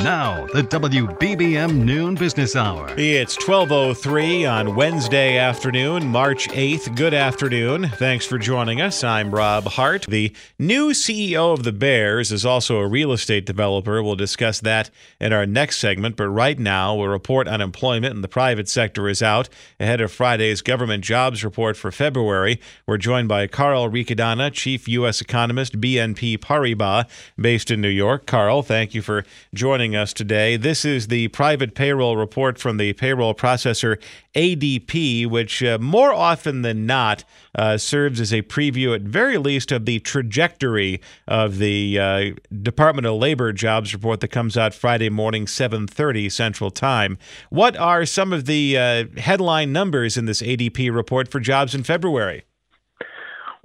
Now, 0.00 0.46
the 0.52 0.62
WBBM 0.62 1.84
Noon 1.84 2.16
Business 2.16 2.56
Hour. 2.56 2.92
It's 2.98 3.36
12:03 3.36 4.44
on 4.44 4.74
Wednesday 4.74 5.38
afternoon, 5.38 6.08
March 6.08 6.48
8th. 6.48 6.94
Good 6.96 7.14
afternoon. 7.14 7.88
Thanks 7.90 8.26
for 8.26 8.36
joining 8.36 8.80
us. 8.80 9.04
I'm 9.04 9.30
Rob 9.30 9.64
Hart. 9.64 10.06
The 10.08 10.34
new 10.58 10.90
CEO 10.90 11.52
of 11.52 11.62
the 11.62 11.72
Bears 11.72 12.32
is 12.32 12.44
also 12.44 12.78
a 12.78 12.88
real 12.88 13.12
estate 13.12 13.46
developer. 13.46 14.02
We'll 14.02 14.16
discuss 14.16 14.58
that 14.60 14.90
in 15.20 15.32
our 15.32 15.46
next 15.46 15.78
segment, 15.78 16.16
but 16.16 16.28
right 16.28 16.58
now, 16.58 17.00
a 17.00 17.08
report 17.08 17.46
on 17.46 17.60
employment 17.60 18.14
in 18.14 18.20
the 18.20 18.28
private 18.28 18.68
sector 18.68 19.08
is 19.08 19.22
out 19.22 19.48
ahead 19.78 20.00
of 20.00 20.10
Friday's 20.10 20.60
government 20.60 21.04
jobs 21.04 21.44
report 21.44 21.76
for 21.76 21.92
February. 21.92 22.60
We're 22.84 22.98
joined 22.98 23.28
by 23.28 23.46
Carl 23.46 23.88
Riccadonna, 23.88 24.52
Chief 24.52 24.88
U.S. 24.88 25.20
Economist, 25.20 25.80
BNP 25.80 26.38
Paribas, 26.38 27.08
based 27.40 27.70
in 27.70 27.80
New 27.80 27.88
York. 27.88 28.26
Carl, 28.26 28.62
thank 28.62 28.92
you 28.92 29.00
for 29.00 29.24
joining 29.54 29.83
joining 29.84 29.96
us 29.96 30.14
today. 30.14 30.56
This 30.56 30.86
is 30.86 31.08
the 31.08 31.28
private 31.28 31.74
payroll 31.74 32.16
report 32.16 32.58
from 32.58 32.78
the 32.78 32.94
payroll 32.94 33.34
processor 33.34 34.00
ADP, 34.34 35.26
which 35.26 35.62
uh, 35.62 35.76
more 35.78 36.10
often 36.10 36.62
than 36.62 36.86
not 36.86 37.22
uh, 37.54 37.76
serves 37.76 38.18
as 38.18 38.32
a 38.32 38.40
preview, 38.40 38.94
at 38.94 39.02
very 39.02 39.36
least, 39.36 39.70
of 39.72 39.84
the 39.84 39.98
trajectory 40.00 41.02
of 41.28 41.58
the 41.58 41.98
uh, 41.98 42.30
Department 42.62 43.06
of 43.06 43.16
Labor 43.16 43.52
jobs 43.52 43.92
report 43.92 44.20
that 44.20 44.28
comes 44.28 44.56
out 44.56 44.72
Friday 44.72 45.10
morning, 45.10 45.44
7:30 45.44 46.32
Central 46.32 46.70
Time. 46.70 47.18
What 47.50 47.76
are 47.76 48.06
some 48.06 48.32
of 48.32 48.46
the 48.46 48.78
uh, 48.78 49.04
headline 49.20 49.70
numbers 49.70 50.16
in 50.16 50.24
this 50.24 50.40
ADP 50.40 50.94
report 50.94 51.30
for 51.30 51.40
jobs 51.40 51.74
in 51.74 51.82
February? 51.82 52.44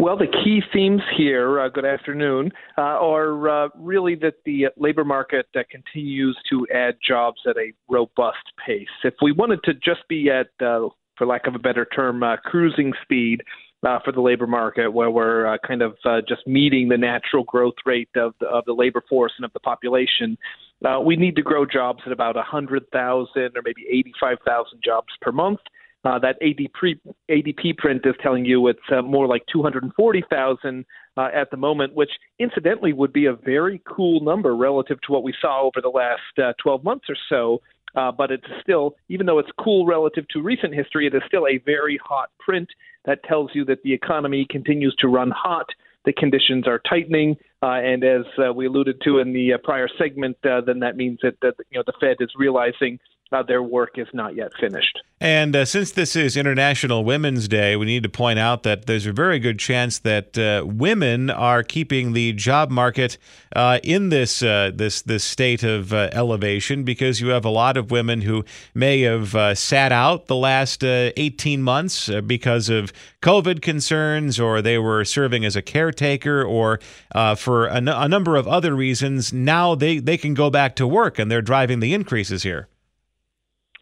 Well, 0.02 0.16
the 0.16 0.28
key 0.28 0.62
themes 0.72 1.02
here, 1.18 1.60
uh, 1.60 1.68
good 1.68 1.84
afternoon, 1.84 2.54
uh, 2.78 2.82
are 2.82 3.66
uh, 3.66 3.70
really 3.76 4.16
that 4.16 4.36
the 4.46 4.68
labor 4.78 5.04
market 5.04 5.48
uh, 5.54 5.64
continues 5.70 6.38
to 6.50 6.66
add 6.74 6.96
jobs 7.06 7.42
at 7.46 7.58
a 7.58 7.74
robust 7.90 8.38
pace. 8.66 8.88
If 9.04 9.16
we 9.22 9.34
wanted 9.34 9.60
to 9.66 9.74
just 9.74 10.08
be 10.08 10.30
at, 10.30 10.48
uh, 10.66 10.88
for 11.18 11.28
lack 11.28 11.48
of 11.48 11.56
a 11.56 11.60
better 11.60 11.84
term, 11.84 12.24
uh, 12.24 12.38
cruising 12.38 12.94
speed 13.04 13.42
for 13.82 14.14
the 14.14 14.22
labor 14.22 14.48
market, 14.48 14.90
where 14.90 15.12
we're 15.12 15.58
kind 15.68 15.82
of 15.82 15.96
just 16.28 16.48
meeting 16.48 16.88
the 16.88 16.98
natural 16.98 17.44
growth 17.44 17.76
rate 17.86 18.10
of 18.16 18.34
the, 18.40 18.48
of 18.48 18.64
the 18.66 18.74
labor 18.74 19.04
force 19.10 19.34
and 19.38 19.44
of 19.44 19.52
the 19.52 19.60
population, 19.60 20.38
we 21.06 21.18
need 21.18 21.36
to 21.36 21.42
grow 21.42 21.66
jobs 21.66 22.00
at 22.06 22.14
about 22.14 22.36
100,000 22.36 22.88
or 23.36 23.62
maybe 23.66 23.86
85,000 23.90 24.80
jobs 24.82 25.08
per 25.22 25.34
month. 25.34 25.60
Uh, 26.06 26.18
that 26.18 26.40
ADP, 26.42 26.98
ADP 27.30 27.78
print 27.78 28.02
is 28.06 28.16
telling 28.24 28.46
you 28.46 28.68
it's 28.68 28.80
uh, 28.90 29.02
more 29.02 29.28
like 29.28 29.44
240,000 29.52 30.86
uh, 31.18 31.28
at 31.34 31.52
the 31.52 31.58
moment, 31.58 31.94
which 31.94 32.12
incidentally 32.40 32.94
would 32.94 33.12
be 33.12 33.26
a 33.26 33.34
very 33.34 33.82
cool 33.86 34.22
number 34.22 34.56
relative 34.56 34.98
to 35.02 35.12
what 35.12 35.24
we 35.24 35.34
saw 35.42 35.64
over 35.64 35.82
the 35.82 35.90
last 35.90 36.22
uh, 36.42 36.54
12 36.64 36.84
months 36.86 37.06
or 37.10 37.18
so. 37.28 37.62
Uh, 37.96 38.12
but 38.12 38.32
it's 38.32 38.46
still, 38.62 38.96
even 39.10 39.26
though 39.26 39.40
it's 39.40 39.50
cool 39.60 39.86
relative 39.86 40.28
to 40.30 40.42
recent 40.42 40.74
history, 40.74 41.08
it 41.08 41.16
is 41.16 41.22
still 41.28 41.48
a 41.48 41.58
very 41.66 42.00
hot 42.04 42.30
print 42.40 42.70
that 43.06 43.24
tells 43.24 43.50
you 43.54 43.66
that 43.66 43.82
the 43.84 43.94
economy 43.94 44.46
continues 44.50 44.96
to 45.00 45.08
run 45.08 45.32
hot. 45.36 45.66
The 46.06 46.14
conditions 46.14 46.68
are 46.68 46.80
tightening, 46.88 47.36
uh, 47.62 47.82
and 47.84 48.04
as 48.04 48.26
uh, 48.38 48.54
we 48.54 48.68
alluded 48.68 49.02
to 49.04 49.20
in 49.20 49.34
the 49.34 49.54
uh, 49.54 49.58
prior 49.64 49.90
segment, 49.98 50.38
uh, 50.46 50.62
then 50.62 50.80
that 50.80 50.96
means 50.96 51.20
that, 51.24 51.36
that 51.42 51.56
you 51.72 51.78
know 51.78 51.84
the 51.86 51.94
Fed 52.00 52.18
is 52.22 52.30
realizing 52.38 53.00
uh, 53.32 53.44
their 53.44 53.62
work 53.62 53.98
is 53.98 54.08
not 54.14 54.36
yet 54.36 54.52
finished. 54.60 55.00
And 55.22 55.54
uh, 55.54 55.66
since 55.66 55.92
this 55.92 56.16
is 56.16 56.38
International 56.38 57.04
Women's 57.04 57.50
Day, 57.50 57.76
we 57.76 57.86
need 57.86 58.04
to 58.04 58.10
point 58.10 58.40
out 58.40 58.64
that 58.64 58.86
there's 58.86 59.06
a 59.06 59.12
very 59.12 59.38
good 59.38 59.60
chance 59.60 60.00
that 60.00 60.38
uh, 60.38 60.66
women 60.66 61.30
are 61.30 61.62
keeping 61.62 62.14
the 62.14 62.32
job 62.34 62.72
market 62.72 63.18
uh, 63.54 63.80
in 63.84 64.10
this 64.10 64.42
uh, 64.42 64.72
this 64.74 65.02
this 65.02 65.26
state 65.26 65.62
of 65.62 65.92
uh, 65.94 66.10
elevation 66.14 66.84
because 66.86 67.20
you 67.20 67.28
have 67.30 67.44
a 67.44 67.50
lot 67.50 67.76
of 67.76 67.92
women 67.92 68.22
who 68.22 68.46
may 68.74 69.02
have 69.02 69.58
sat 69.58 69.92
out 69.92 70.28
the 70.28 70.36
last 70.36 70.84
18 70.84 71.62
months 71.62 72.10
because 72.26 72.70
of 72.70 72.94
COVID 73.22 73.62
concerns, 73.62 74.40
or 74.40 74.62
they 74.62 74.78
were 74.78 75.04
serving 75.04 75.44
as 75.44 75.58
a 75.58 75.62
caretaker, 75.62 76.44
or 76.44 76.80
for 77.36 77.68
a, 77.68 77.76
n- 77.76 77.90
a 77.90 78.08
number 78.08 78.38
of 78.38 78.48
other 78.48 78.74
reasons. 78.74 79.34
Now 79.34 79.76
they 79.76 80.00
they 80.00 80.18
can 80.18 80.34
go 80.34 80.50
back 80.50 80.78
to 80.78 80.88
work, 80.88 81.20
and 81.20 81.30
they're 81.30 81.42
driving 81.42 81.82
the 81.82 81.94
increases 81.94 82.44
here. 82.44 82.70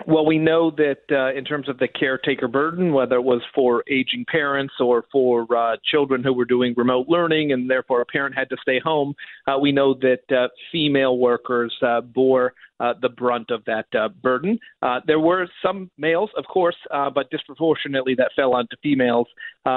Well, 0.08 0.26
we 0.26 0.38
know 0.38 0.72
that 0.72 1.02
uh, 1.12 1.38
in 1.38 1.44
terms 1.44 1.68
of 1.68 1.80
the 1.80 1.90
caretaker 1.90 2.48
burden, 2.48 2.94
whether 2.94 3.18
it 3.18 3.24
was 3.24 3.42
for 3.54 3.84
aging 3.90 4.24
parents 4.32 4.76
or 4.80 5.04
for 5.12 5.46
uh, 5.54 5.76
children 5.84 6.24
who 6.24 6.32
were 6.32 6.46
doing 6.46 6.74
remote 6.78 7.10
learning 7.10 7.52
and 7.52 7.70
therefore 7.70 8.00
a 8.00 8.06
parent 8.06 8.34
had 8.34 8.50
to 8.52 8.56
stay 8.62 8.80
home, 8.80 9.16
uh, 9.48 9.58
we 9.60 9.74
know 9.74 9.94
that 9.96 10.22
uh, 10.32 10.48
female 10.72 11.18
workers 11.18 11.76
uh, 11.82 12.00
bore 12.00 12.54
uh, 12.80 12.94
the 13.02 13.10
brunt 13.10 13.52
of 13.52 13.66
that 13.66 13.88
burden. 14.22 14.58
there 15.06 15.20
were 15.20 15.46
some 15.62 15.92
males, 15.98 16.30
of 16.38 16.46
course, 16.46 16.78
but 17.14 17.30
disproportionately 17.30 18.16
that 18.16 18.32
fell 18.34 18.54
onto 18.54 18.78
females, 18.82 19.28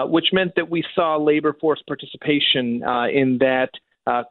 which 0.05 0.27
meant 0.33 0.53
that 0.55 0.71
we 0.71 0.85
saw 0.95 1.17
labor 1.17 1.57
force 1.61 1.83
participation 1.89 2.85
in 3.13 3.39
that. 3.41 3.71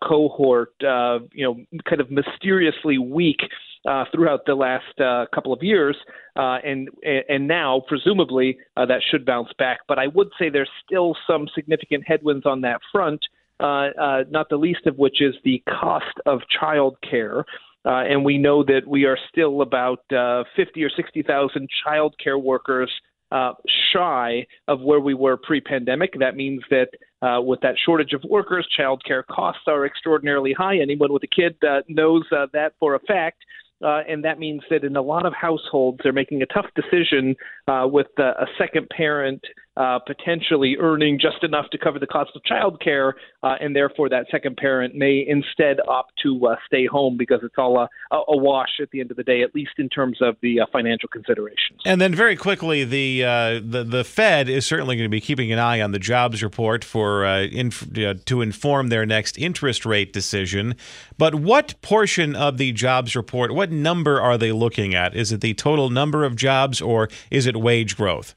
Cohort, 0.04 0.74
you 0.82 1.44
know, 1.44 1.80
kind 1.88 2.02
of 2.02 2.12
mysteriously 2.12 2.98
weak 2.98 3.40
uh, 3.88 4.06
throughout 4.12 4.46
the 4.46 4.56
last 4.56 5.00
uh, 5.00 5.26
couple 5.34 5.54
of 5.54 5.64
years, 5.64 5.96
uh, 6.36 6.58
and 6.64 6.90
and 7.04 7.48
now 7.48 7.82
presumably 7.88 8.58
uh, 8.78 8.86
that 8.86 9.02
should 9.10 9.26
bounce 9.26 9.50
back. 9.58 9.80
But 9.88 10.00
I 10.00 10.08
would 10.08 10.30
say 10.38 10.50
there's 10.50 10.70
still 10.86 11.16
some 11.28 11.48
significant 11.56 12.04
headwinds 12.06 12.46
on 12.46 12.62
that 12.62 12.82
front. 12.92 13.22
Uh, 13.62 13.90
uh, 14.00 14.24
not 14.30 14.48
the 14.50 14.56
least 14.56 14.86
of 14.86 14.98
which 14.98 15.22
is 15.22 15.36
the 15.44 15.62
cost 15.68 16.16
of 16.26 16.40
child 16.60 16.96
care. 17.10 17.44
Uh, 17.86 18.04
and 18.10 18.24
we 18.24 18.38
know 18.38 18.64
that 18.64 18.82
we 18.88 19.06
are 19.06 19.18
still 19.30 19.62
about 19.62 20.00
uh, 20.12 20.44
50 20.56 20.84
or 20.84 20.90
60,000 20.90 21.68
child 21.84 22.16
care 22.22 22.38
workers 22.38 22.92
uh, 23.32 23.54
shy 23.94 24.46
of 24.68 24.82
where 24.82 25.00
we 25.00 25.14
were 25.14 25.38
pre-pandemic. 25.38 26.14
That 26.20 26.36
means 26.36 26.62
that 26.70 26.90
uh, 27.22 27.42
with 27.42 27.60
that 27.62 27.76
shortage 27.86 28.14
of 28.14 28.24
workers, 28.24 28.68
childcare 28.78 29.26
costs 29.26 29.64
are 29.68 29.86
extraordinarily 29.86 30.54
high. 30.54 30.78
Anyone 30.78 31.12
with 31.12 31.24
a 31.24 31.28
kid 31.28 31.56
uh, 31.68 31.82
knows 31.88 32.24
uh, 32.32 32.48
that 32.54 32.74
for 32.80 32.96
a 32.96 33.00
fact. 33.00 33.44
Uh, 33.82 34.02
and 34.10 34.26
that 34.26 34.40
means 34.40 34.62
that 34.70 34.84
in 34.84 34.96
a 34.98 35.02
lot 35.02 35.26
of 35.26 35.34
households, 35.34 36.00
they're 36.04 36.12
making 36.12 36.42
a 36.42 36.46
tough 36.48 36.66
decision 36.76 37.36
uh, 37.68 37.88
with 37.90 38.08
uh, 38.20 38.34
a 38.40 38.46
second 38.58 38.90
parent 38.90 39.42
uh, 39.80 39.98
potentially 39.98 40.76
earning 40.78 41.18
just 41.20 41.42
enough 41.42 41.66
to 41.72 41.78
cover 41.78 42.00
the 42.00 42.08
cost 42.08 42.32
of 42.36 42.42
childcare, 42.44 43.14
uh, 43.44 43.56
and 43.62 43.74
therefore 43.74 44.10
that 44.10 44.26
second 44.30 44.58
parent 44.58 44.94
may 44.94 45.26
instead 45.26 45.78
opt 45.88 46.12
to 46.22 46.48
uh, 46.48 46.56
stay 46.68 46.86
home 46.86 47.16
because 47.18 47.40
it's 47.44 47.56
all 47.58 47.78
a, 47.78 47.88
a, 48.12 48.38
wash 48.38 48.82
at 48.82 48.92
the 48.92 49.00
end 49.00 49.10
of 49.10 49.16
the 49.16 49.24
day, 49.24 49.42
at 49.42 49.56
least 49.56 49.72
in 49.78 49.88
terms 49.88 50.18
of 50.22 50.36
the 50.42 50.60
uh, 50.60 50.66
financial 50.72 51.08
considerations. 51.08 51.80
And 51.86 52.02
then 52.02 52.14
very 52.14 52.36
quickly, 52.36 52.84
the 52.84 53.24
uh, 53.24 53.62
the 53.64 53.86
the 53.88 54.04
Fed 54.04 54.50
is 54.50 54.66
certainly 54.66 54.98
going 54.98 55.06
to 55.06 55.10
be 55.10 55.22
keeping 55.22 55.50
an 55.54 55.60
eye 55.60 55.80
on 55.80 55.94
the 55.94 56.00
jobs 56.00 56.44
report 56.44 56.84
for 56.84 57.26
uh, 57.26 57.44
inf- 57.44 57.88
to 58.26 58.42
inform 58.42 58.90
their 58.90 59.06
next 59.06 59.38
interest 59.38 59.86
rate 59.86 60.12
decision. 60.12 60.76
But 61.18 61.36
what 61.36 61.82
portion 61.82 62.36
of 62.36 62.58
the 62.58 62.74
jobs 62.74 63.16
report, 63.16 63.54
what 63.54 63.72
number 63.72 64.20
are 64.20 64.38
they 64.38 64.52
looking 64.52 64.94
at? 64.94 65.16
Is 65.16 65.32
it 65.32 65.40
the 65.40 65.54
total 65.54 65.90
number 65.90 66.26
of 66.26 66.36
jobs, 66.36 66.82
or 66.82 67.08
is 67.32 67.46
it 67.46 67.56
wage 67.56 67.96
growth? 67.96 68.36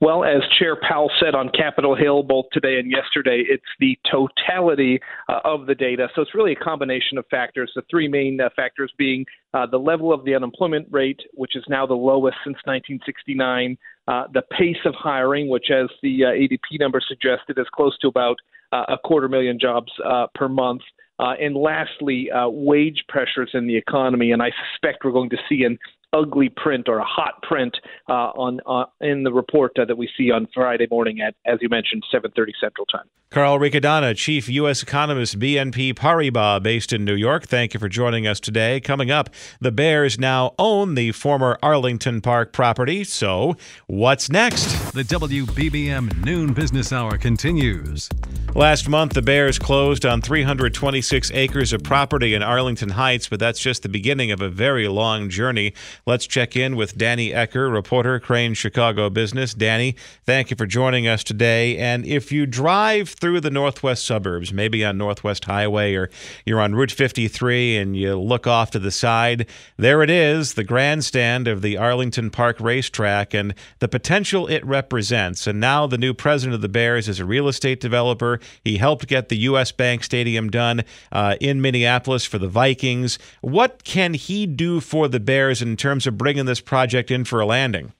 Well, 0.00 0.24
as 0.24 0.42
Chair 0.58 0.76
Powell 0.76 1.10
said 1.20 1.34
on 1.34 1.48
Capitol 1.50 1.94
Hill 1.94 2.22
both 2.22 2.46
today 2.52 2.78
and 2.78 2.90
yesterday, 2.90 3.42
it's 3.48 3.64
the 3.80 3.98
totality 4.10 5.00
uh, 5.28 5.40
of 5.44 5.66
the 5.66 5.74
data. 5.74 6.08
So 6.14 6.22
it's 6.22 6.34
really 6.34 6.52
a 6.52 6.56
combination 6.56 7.16
of 7.16 7.24
factors. 7.30 7.72
The 7.74 7.82
three 7.90 8.08
main 8.08 8.40
uh, 8.40 8.50
factors 8.54 8.92
being 8.98 9.24
uh, 9.54 9.66
the 9.66 9.78
level 9.78 10.12
of 10.12 10.24
the 10.24 10.34
unemployment 10.34 10.88
rate, 10.90 11.20
which 11.32 11.56
is 11.56 11.64
now 11.68 11.86
the 11.86 11.94
lowest 11.94 12.36
since 12.44 12.58
1969, 12.64 13.78
uh, 14.08 14.24
the 14.32 14.42
pace 14.56 14.76
of 14.84 14.94
hiring, 14.94 15.48
which, 15.48 15.70
as 15.70 15.88
the 16.02 16.24
uh, 16.24 16.28
ADP 16.28 16.78
number 16.78 17.00
suggested, 17.06 17.58
is 17.58 17.66
close 17.74 17.96
to 17.98 18.08
about 18.08 18.36
uh, 18.72 18.84
a 18.88 18.98
quarter 18.98 19.28
million 19.28 19.58
jobs 19.58 19.90
per 20.34 20.48
month. 20.48 20.82
Uh, 21.18 21.32
and 21.40 21.56
lastly, 21.56 22.30
uh, 22.30 22.48
wage 22.48 23.02
pressures 23.08 23.50
in 23.54 23.66
the 23.66 23.76
economy, 23.76 24.32
and 24.32 24.42
I 24.42 24.50
suspect 24.72 25.02
we're 25.04 25.12
going 25.12 25.30
to 25.30 25.38
see 25.48 25.64
an 25.64 25.78
ugly 26.12 26.48
print 26.48 26.88
or 26.88 26.98
a 26.98 27.04
hot 27.04 27.42
print 27.42 27.76
uh, 28.08 28.12
on 28.12 28.60
uh, 28.66 28.84
in 29.00 29.22
the 29.22 29.32
report 29.32 29.72
uh, 29.78 29.84
that 29.84 29.96
we 29.96 30.08
see 30.16 30.30
on 30.30 30.46
Friday 30.54 30.86
morning 30.90 31.20
at, 31.20 31.34
as 31.44 31.58
you 31.60 31.68
mentioned, 31.68 32.04
7:30 32.12 32.52
Central 32.60 32.86
Time. 32.86 33.06
Carl 33.30 33.58
Riccadonna, 33.58 34.16
Chief 34.16 34.48
U.S. 34.48 34.82
Economist, 34.82 35.38
BNP 35.38 35.94
Paribas, 35.94 36.62
based 36.62 36.92
in 36.92 37.04
New 37.04 37.14
York. 37.14 37.44
Thank 37.44 37.74
you 37.74 37.80
for 37.80 37.88
joining 37.88 38.26
us 38.26 38.38
today. 38.38 38.80
Coming 38.80 39.10
up, 39.10 39.30
the 39.60 39.72
Bears 39.72 40.18
now 40.18 40.54
own 40.58 40.94
the 40.94 41.10
former 41.12 41.58
Arlington 41.62 42.20
Park 42.20 42.52
property. 42.52 43.02
So, 43.02 43.56
what's 43.88 44.30
next? 44.30 44.92
The 44.94 45.02
WBBM 45.02 46.24
Noon 46.24 46.52
Business 46.52 46.92
Hour 46.92 47.18
continues. 47.18 48.08
Last 48.54 48.88
month, 48.88 49.12
the 49.12 49.20
Bears 49.20 49.58
closed 49.58 50.06
on 50.06 50.22
326 50.22 51.30
acres 51.32 51.74
of 51.74 51.82
property 51.82 52.32
in 52.32 52.42
Arlington 52.42 52.88
Heights, 52.90 53.28
but 53.28 53.38
that's 53.38 53.60
just 53.60 53.82
the 53.82 53.88
beginning 53.88 54.30
of 54.30 54.40
a 54.40 54.48
very 54.48 54.88
long 54.88 55.28
journey. 55.28 55.74
Let's 56.08 56.28
check 56.28 56.54
in 56.54 56.76
with 56.76 56.96
Danny 56.96 57.30
Ecker, 57.32 57.72
reporter, 57.72 58.20
Crain's 58.20 58.58
Chicago 58.58 59.10
Business. 59.10 59.54
Danny, 59.54 59.96
thank 60.24 60.52
you 60.52 60.56
for 60.56 60.64
joining 60.64 61.08
us 61.08 61.24
today. 61.24 61.76
And 61.78 62.06
if 62.06 62.30
you 62.30 62.46
drive 62.46 63.08
through 63.08 63.40
the 63.40 63.50
northwest 63.50 64.06
suburbs, 64.06 64.52
maybe 64.52 64.84
on 64.84 64.98
Northwest 64.98 65.46
Highway 65.46 65.96
or 65.96 66.08
you're 66.44 66.60
on 66.60 66.76
Route 66.76 66.92
53 66.92 67.78
and 67.78 67.96
you 67.96 68.14
look 68.14 68.46
off 68.46 68.70
to 68.70 68.78
the 68.78 68.92
side, 68.92 69.48
there 69.78 70.00
it 70.00 70.08
is, 70.08 70.54
the 70.54 70.62
grandstand 70.62 71.48
of 71.48 71.60
the 71.60 71.76
Arlington 71.76 72.30
Park 72.30 72.60
racetrack 72.60 73.34
and 73.34 73.52
the 73.80 73.88
potential 73.88 74.46
it 74.46 74.64
represents. 74.64 75.48
And 75.48 75.58
now 75.58 75.88
the 75.88 75.98
new 75.98 76.14
president 76.14 76.54
of 76.54 76.60
the 76.60 76.68
Bears 76.68 77.08
is 77.08 77.18
a 77.18 77.24
real 77.24 77.48
estate 77.48 77.80
developer. 77.80 78.38
He 78.62 78.76
helped 78.76 79.08
get 79.08 79.28
the 79.28 79.38
U.S. 79.38 79.72
Bank 79.72 80.04
Stadium 80.04 80.50
done 80.50 80.84
uh, 81.10 81.34
in 81.40 81.60
Minneapolis 81.60 82.24
for 82.24 82.38
the 82.38 82.46
Vikings. 82.46 83.18
What 83.40 83.82
can 83.82 84.14
he 84.14 84.46
do 84.46 84.80
for 84.80 85.08
the 85.08 85.18
Bears 85.18 85.60
in 85.60 85.76
terms 85.76 85.95
of 86.04 86.18
bringing 86.18 86.44
this 86.44 86.60
project 86.60 87.12
in 87.12 87.24
for 87.24 87.40
a 87.40 87.46
landing? 87.46 87.92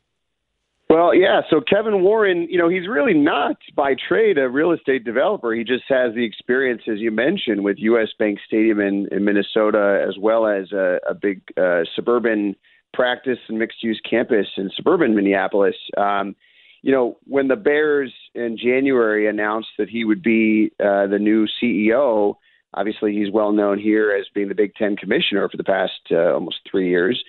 Well, 0.89 1.15
yeah. 1.15 1.41
So 1.51 1.61
Kevin 1.61 2.03
Warren, 2.03 2.47
you 2.49 2.59
know, 2.59 2.69
he's 2.69 2.87
really 2.87 3.15
not 3.15 3.57
by 3.75 3.95
trade 3.95 4.39
a 4.39 4.49
real 4.49 4.73
estate 4.73 5.05
developer. 5.05 5.53
He 5.53 5.65
just 5.65 5.85
has 5.89 6.15
the 6.15 6.25
experience, 6.25 6.83
as 6.91 6.99
you 6.99 7.11
mentioned, 7.11 7.65
with 7.65 7.77
U.S. 7.79 8.09
Bank 8.19 8.39
Stadium 8.47 8.81
in, 8.81 9.09
in 9.11 9.25
Minnesota, 9.25 10.05
as 10.07 10.17
well 10.19 10.47
as 10.47 10.71
a, 10.73 10.99
a 11.09 11.15
big 11.15 11.43
uh, 11.57 11.83
suburban 11.95 12.55
practice 12.95 13.39
and 13.49 13.59
mixed 13.59 13.83
use 13.83 14.01
campus 14.09 14.47
in 14.57 14.71
suburban 14.77 15.15
Minneapolis. 15.15 15.77
Um, 15.97 16.37
you 16.83 16.93
know, 16.93 17.19
when 17.25 17.49
the 17.49 17.57
Bears 17.57 18.13
in 18.37 18.57
January 18.57 19.29
announced 19.29 19.71
that 19.79 19.89
he 19.89 20.05
would 20.05 20.23
be 20.23 20.71
uh, 20.79 21.09
the 21.09 21.19
new 21.19 21.49
CEO, 21.61 22.37
obviously 22.75 23.13
he's 23.13 23.31
well 23.31 23.51
known 23.51 23.79
here 23.79 24.13
as 24.13 24.27
being 24.35 24.49
the 24.49 24.55
Big 24.55 24.75
Ten 24.77 24.97
commissioner 24.97 25.49
for 25.49 25.57
the 25.57 25.65
past 25.65 26.01
uh, 26.13 26.35
almost 26.35 26.61
three 26.71 26.89
years. 26.89 27.23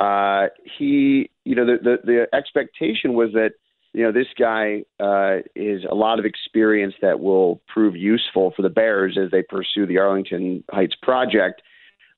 Uh, 0.00 0.48
he, 0.78 1.30
you 1.44 1.54
know, 1.54 1.66
the, 1.66 1.76
the 1.82 1.96
the 2.04 2.36
expectation 2.36 3.12
was 3.12 3.32
that 3.34 3.50
you 3.92 4.02
know 4.02 4.10
this 4.10 4.28
guy 4.38 4.82
uh, 4.98 5.42
is 5.54 5.82
a 5.88 5.94
lot 5.94 6.18
of 6.18 6.24
experience 6.24 6.94
that 7.02 7.20
will 7.20 7.60
prove 7.68 7.94
useful 7.94 8.52
for 8.56 8.62
the 8.62 8.70
Bears 8.70 9.18
as 9.22 9.30
they 9.30 9.42
pursue 9.42 9.86
the 9.86 9.98
Arlington 9.98 10.64
Heights 10.70 10.94
project. 11.02 11.60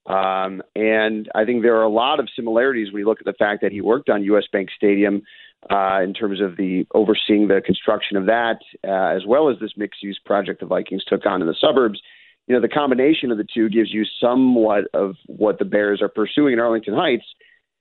Um, 0.06 0.62
and 0.76 1.28
I 1.34 1.44
think 1.44 1.62
there 1.62 1.76
are 1.76 1.82
a 1.82 1.88
lot 1.88 2.20
of 2.20 2.28
similarities 2.34 2.92
when 2.92 3.00
you 3.00 3.06
look 3.06 3.20
at 3.20 3.24
the 3.24 3.34
fact 3.38 3.62
that 3.62 3.72
he 3.72 3.80
worked 3.80 4.08
on 4.08 4.22
U.S. 4.24 4.44
Bank 4.52 4.68
Stadium 4.76 5.22
uh, 5.70 6.00
in 6.02 6.14
terms 6.14 6.40
of 6.40 6.56
the 6.56 6.86
overseeing 6.94 7.48
the 7.48 7.60
construction 7.64 8.16
of 8.16 8.26
that, 8.26 8.58
uh, 8.86 9.16
as 9.16 9.22
well 9.26 9.48
as 9.48 9.58
this 9.60 9.72
mixed 9.76 10.02
use 10.02 10.20
project 10.24 10.60
the 10.60 10.66
Vikings 10.66 11.04
took 11.04 11.26
on 11.26 11.40
in 11.40 11.48
the 11.48 11.56
suburbs. 11.60 12.00
You 12.46 12.54
know, 12.54 12.60
the 12.60 12.68
combination 12.68 13.30
of 13.30 13.38
the 13.38 13.46
two 13.52 13.68
gives 13.68 13.92
you 13.92 14.04
somewhat 14.20 14.84
of 14.94 15.14
what 15.26 15.58
the 15.58 15.64
Bears 15.64 16.02
are 16.02 16.08
pursuing 16.08 16.52
in 16.52 16.60
Arlington 16.60 16.94
Heights. 16.94 17.24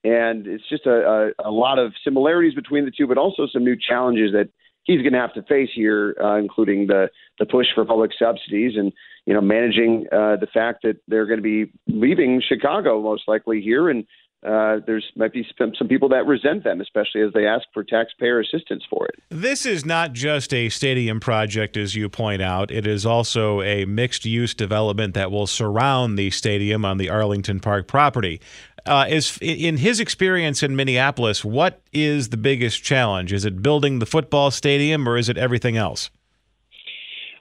And 0.04 0.48
it's 0.48 0.68
just 0.68 0.86
a, 0.86 1.32
a, 1.40 1.50
a 1.50 1.52
lot 1.52 1.78
of 1.78 1.94
similarities 2.04 2.56
between 2.56 2.86
the 2.86 2.92
two, 2.92 3.08
but 3.08 3.18
also 3.18 3.48
some 3.52 3.64
new 3.64 3.76
challenges 3.76 4.32
that 4.34 4.50
he's 4.84 5.02
going 5.02 5.14
to 5.14 5.20
have 5.20 5.34
to 5.34 5.44
face 5.44 5.70
here, 5.74 6.16
uh, 6.22 6.38
including 6.38 6.88
the 6.88 7.10
the 7.40 7.46
push 7.46 7.68
for 7.74 7.86
public 7.86 8.12
subsidies 8.18 8.74
and 8.76 8.92
you 9.26 9.34
know 9.34 9.42
managing 9.42 10.08
uh, 10.12 10.38
the 10.38 10.48
fact 10.54 10.84
that 10.84 10.98
they're 11.08 11.28
going 11.28 11.40
to 11.40 11.44
be 11.44 11.72
leaving 11.88 12.42
Chicago 12.42 13.02
most 13.02 13.24
likely 13.28 13.62
here, 13.62 13.90
and 13.90 14.06
uh, 14.44 14.80
there's 14.88 15.06
might 15.16 15.32
be 15.32 15.46
some, 15.56 15.72
some 15.78 15.88
people 15.88 16.10
that 16.10 16.26
resent 16.26 16.64
them, 16.64 16.82
especially 16.82 17.22
as 17.22 17.32
they 17.34 17.46
ask 17.46 17.64
for 17.76 17.84
taxpayer 17.84 18.40
assistance 18.40 18.84
for 18.90 19.06
it. 19.06 19.22
This 19.30 19.68
is 19.68 19.86
not 19.86 20.14
just 20.14 20.52
a 20.52 20.70
stadium 20.70 21.20
project, 21.20 21.78
as 21.78 21.96
you 21.96 22.10
point 22.10 22.42
out. 22.42 22.72
It 22.72 22.88
is 22.88 23.06
also 23.06 23.62
a 23.62 23.86
mixed 23.86 24.26
use 24.26 24.56
development 24.56 25.14
that 25.14 25.32
will 25.32 25.46
surround 25.46 26.18
the 26.18 26.32
stadium 26.32 26.86
on 26.86 26.98
the 26.98 27.08
Arlington 27.08 27.60
Park 27.60 27.88
property. 27.88 28.42
Uh, 28.86 29.06
is 29.10 29.38
in 29.42 29.78
his 29.78 30.00
experience 30.00 30.64
in 30.64 30.76
Minneapolis, 30.76 31.46
what 31.46 31.82
is 31.94 32.30
the 32.30 32.38
biggest 32.38 32.84
challenge? 32.84 33.32
Is 33.32 33.46
it 33.46 33.62
building 33.62 34.00
the 34.00 34.06
football 34.06 34.52
stadium, 34.52 35.08
or 35.08 35.18
is 35.18 35.30
it 35.30 35.38
everything 35.38 35.78
else? 35.78 36.10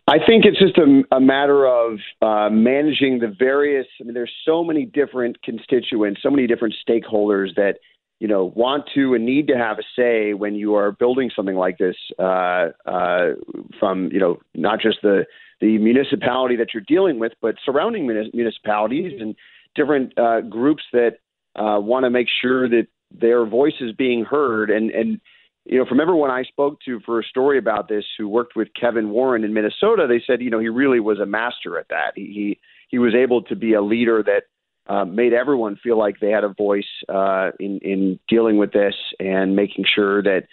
I 0.06 0.18
think 0.26 0.44
it's 0.44 0.58
just 0.58 0.76
a, 0.76 1.02
a 1.14 1.20
matter 1.20 1.66
of 1.66 1.98
uh, 2.20 2.50
managing 2.50 3.20
the 3.20 3.32
various. 3.38 3.86
I 4.00 4.04
mean, 4.04 4.14
there's 4.14 4.32
so 4.44 4.64
many 4.64 4.84
different 4.84 5.40
constituents, 5.42 6.20
so 6.22 6.30
many 6.30 6.48
different 6.48 6.74
stakeholders 6.86 7.54
that 7.54 7.76
you 8.18 8.26
know 8.26 8.52
want 8.56 8.84
to 8.94 9.14
and 9.14 9.24
need 9.24 9.46
to 9.48 9.56
have 9.56 9.78
a 9.78 9.82
say 9.96 10.34
when 10.34 10.56
you 10.56 10.74
are 10.74 10.90
building 10.90 11.30
something 11.34 11.54
like 11.54 11.78
this. 11.78 11.96
Uh, 12.18 12.70
uh, 12.86 13.30
from 13.78 14.10
you 14.12 14.18
know 14.18 14.38
not 14.54 14.80
just 14.80 14.98
the 15.02 15.26
the 15.60 15.78
municipality 15.78 16.56
that 16.56 16.68
you're 16.74 16.82
dealing 16.86 17.18
with, 17.18 17.32
but 17.40 17.54
surrounding 17.64 18.06
municipalities 18.06 19.20
and 19.20 19.36
different 19.76 20.18
uh, 20.18 20.40
groups 20.40 20.82
that 20.92 21.18
uh, 21.56 21.78
want 21.80 22.04
to 22.04 22.10
make 22.10 22.28
sure 22.40 22.68
that 22.68 22.86
their 23.10 23.44
voice 23.44 23.74
is 23.80 23.92
being 23.92 24.24
heard 24.24 24.70
and 24.70 24.90
and 24.90 25.20
you 25.66 25.78
know, 25.78 25.84
from 25.84 26.00
everyone 26.00 26.30
I 26.30 26.42
spoke 26.44 26.80
to 26.86 27.00
for 27.04 27.20
a 27.20 27.24
story 27.24 27.58
about 27.58 27.88
this 27.88 28.04
who 28.16 28.28
worked 28.28 28.56
with 28.56 28.68
Kevin 28.78 29.10
Warren 29.10 29.44
in 29.44 29.52
Minnesota, 29.52 30.06
they 30.08 30.22
said, 30.26 30.40
you 30.40 30.50
know, 30.50 30.58
he 30.58 30.68
really 30.68 31.00
was 31.00 31.18
a 31.18 31.26
master 31.26 31.78
at 31.78 31.88
that. 31.90 32.12
He 32.16 32.22
he, 32.22 32.60
he 32.88 32.98
was 32.98 33.14
able 33.14 33.42
to 33.42 33.56
be 33.56 33.74
a 33.74 33.82
leader 33.82 34.22
that 34.22 34.44
uh, 34.92 35.04
made 35.04 35.32
everyone 35.32 35.76
feel 35.76 35.98
like 35.98 36.18
they 36.20 36.30
had 36.30 36.44
a 36.44 36.54
voice 36.54 36.88
uh, 37.08 37.50
in 37.60 37.78
in 37.82 38.18
dealing 38.28 38.56
with 38.56 38.72
this 38.72 38.94
and 39.20 39.54
making 39.54 39.84
sure 39.94 40.22
that 40.22 40.46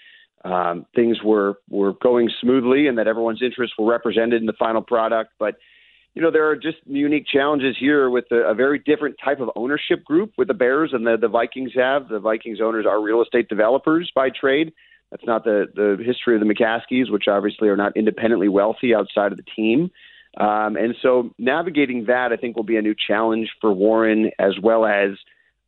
um, 0.45 0.85
things 0.93 1.17
were 1.23 1.55
were 1.69 1.93
going 1.93 2.29
smoothly 2.41 2.87
and 2.87 2.97
that 2.97 3.07
everyone's 3.07 3.41
interests 3.41 3.75
were 3.77 3.89
represented 3.89 4.41
in 4.41 4.45
the 4.45 4.53
final 4.53 4.81
product. 4.81 5.31
But 5.39 5.55
you 6.17 6.23
know, 6.23 6.31
there 6.31 6.49
are 6.49 6.55
just 6.55 6.77
unique 6.85 7.27
challenges 7.31 7.75
here 7.79 8.09
with 8.09 8.25
a, 8.31 8.49
a 8.49 8.53
very 8.53 8.79
different 8.79 9.15
type 9.23 9.39
of 9.39 9.49
ownership 9.55 10.03
group 10.03 10.33
with 10.37 10.47
the 10.47 10.53
Bears 10.53 10.91
and 10.93 11.05
the 11.05 11.15
the 11.15 11.27
Vikings 11.27 11.71
have. 11.75 12.09
The 12.09 12.19
Vikings 12.19 12.59
owners 12.61 12.85
are 12.85 13.01
real 13.01 13.21
estate 13.21 13.49
developers 13.49 14.11
by 14.13 14.29
trade 14.29 14.73
that's 15.11 15.25
not 15.25 15.43
the 15.43 15.67
the 15.73 16.03
history 16.03 16.35
of 16.35 16.41
the 16.41 16.53
McCaskies, 16.53 17.11
which 17.11 17.27
obviously 17.27 17.69
are 17.69 17.77
not 17.77 17.95
independently 17.95 18.49
wealthy 18.49 18.93
outside 18.93 19.31
of 19.31 19.37
the 19.37 19.45
team. 19.55 19.91
Um, 20.37 20.75
and 20.75 20.95
so 21.01 21.31
navigating 21.39 22.05
that, 22.05 22.31
I 22.31 22.35
think, 22.35 22.55
will 22.55 22.63
be 22.63 22.77
a 22.77 22.81
new 22.81 22.95
challenge 22.95 23.49
for 23.59 23.71
Warren, 23.71 24.31
as 24.37 24.59
well 24.61 24.85
as 24.85 25.11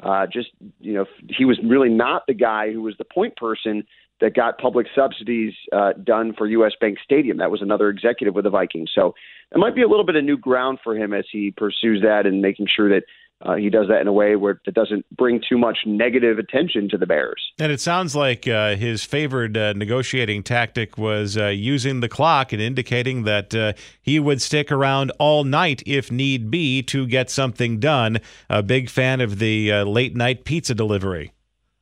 uh, 0.01 0.27
just 0.27 0.50
you 0.79 0.93
know 0.93 1.05
he 1.29 1.45
was 1.45 1.57
really 1.63 1.89
not 1.89 2.24
the 2.27 2.33
guy 2.33 2.71
who 2.71 2.81
was 2.81 2.95
the 2.97 3.05
point 3.05 3.35
person 3.38 3.85
that 4.21 4.35
got 4.35 4.57
public 4.57 4.88
subsidies 4.95 5.53
uh, 5.71 5.93
done 6.03 6.33
for 6.38 6.47
U.S. 6.47 6.73
Bank 6.79 6.97
Stadium. 7.03 7.38
That 7.38 7.51
was 7.51 7.61
another 7.61 7.89
executive 7.89 8.35
with 8.35 8.43
the 8.43 8.49
Vikings. 8.49 8.91
So 8.93 9.15
it 9.51 9.57
might 9.57 9.75
be 9.75 9.81
a 9.81 9.88
little 9.88 10.05
bit 10.05 10.15
of 10.15 10.23
new 10.23 10.38
ground 10.38 10.79
for 10.83 10.95
him 10.95 11.13
as 11.13 11.25
he 11.31 11.51
pursues 11.51 12.01
that 12.01 12.25
and 12.25 12.41
making 12.41 12.67
sure 12.73 12.89
that 12.89 13.03
uh, 13.41 13.55
he 13.55 13.69
does 13.69 13.88
that 13.88 14.01
in 14.01 14.07
a 14.07 14.13
way 14.13 14.35
where 14.35 14.59
it 14.65 14.73
doesn't 14.73 15.05
bring 15.15 15.41
too 15.47 15.57
much 15.57 15.79
negative 15.85 16.39
attention 16.39 16.89
to 16.89 16.97
the 16.97 17.05
Bears. 17.05 17.53
And 17.57 17.71
it 17.71 17.79
sounds 17.79 18.15
like 18.15 18.47
uh, 18.47 18.75
his 18.75 19.05
favored 19.05 19.55
uh, 19.55 19.73
negotiating 19.73 20.43
tactic 20.43 20.97
was 20.97 21.38
uh, 21.38 21.47
using 21.47 22.01
the 22.01 22.09
clock 22.09 22.51
and 22.51 22.61
indicating 22.61 23.23
that 23.23 23.55
uh, 23.55 23.73
he 24.01 24.19
would 24.19 24.41
stick 24.41 24.71
around 24.71 25.11
all 25.19 25.45
night 25.45 25.81
if 25.85 26.11
need 26.11 26.51
be 26.51 26.83
to 26.83 27.07
get 27.07 27.29
something 27.29 27.79
done. 27.79 28.19
A 28.49 28.61
big 28.61 28.89
fan 28.89 29.21
of 29.21 29.39
the 29.39 29.71
uh, 29.71 29.83
late 29.85 30.15
night 30.15 30.43
pizza 30.43 30.75
delivery. 30.75 31.31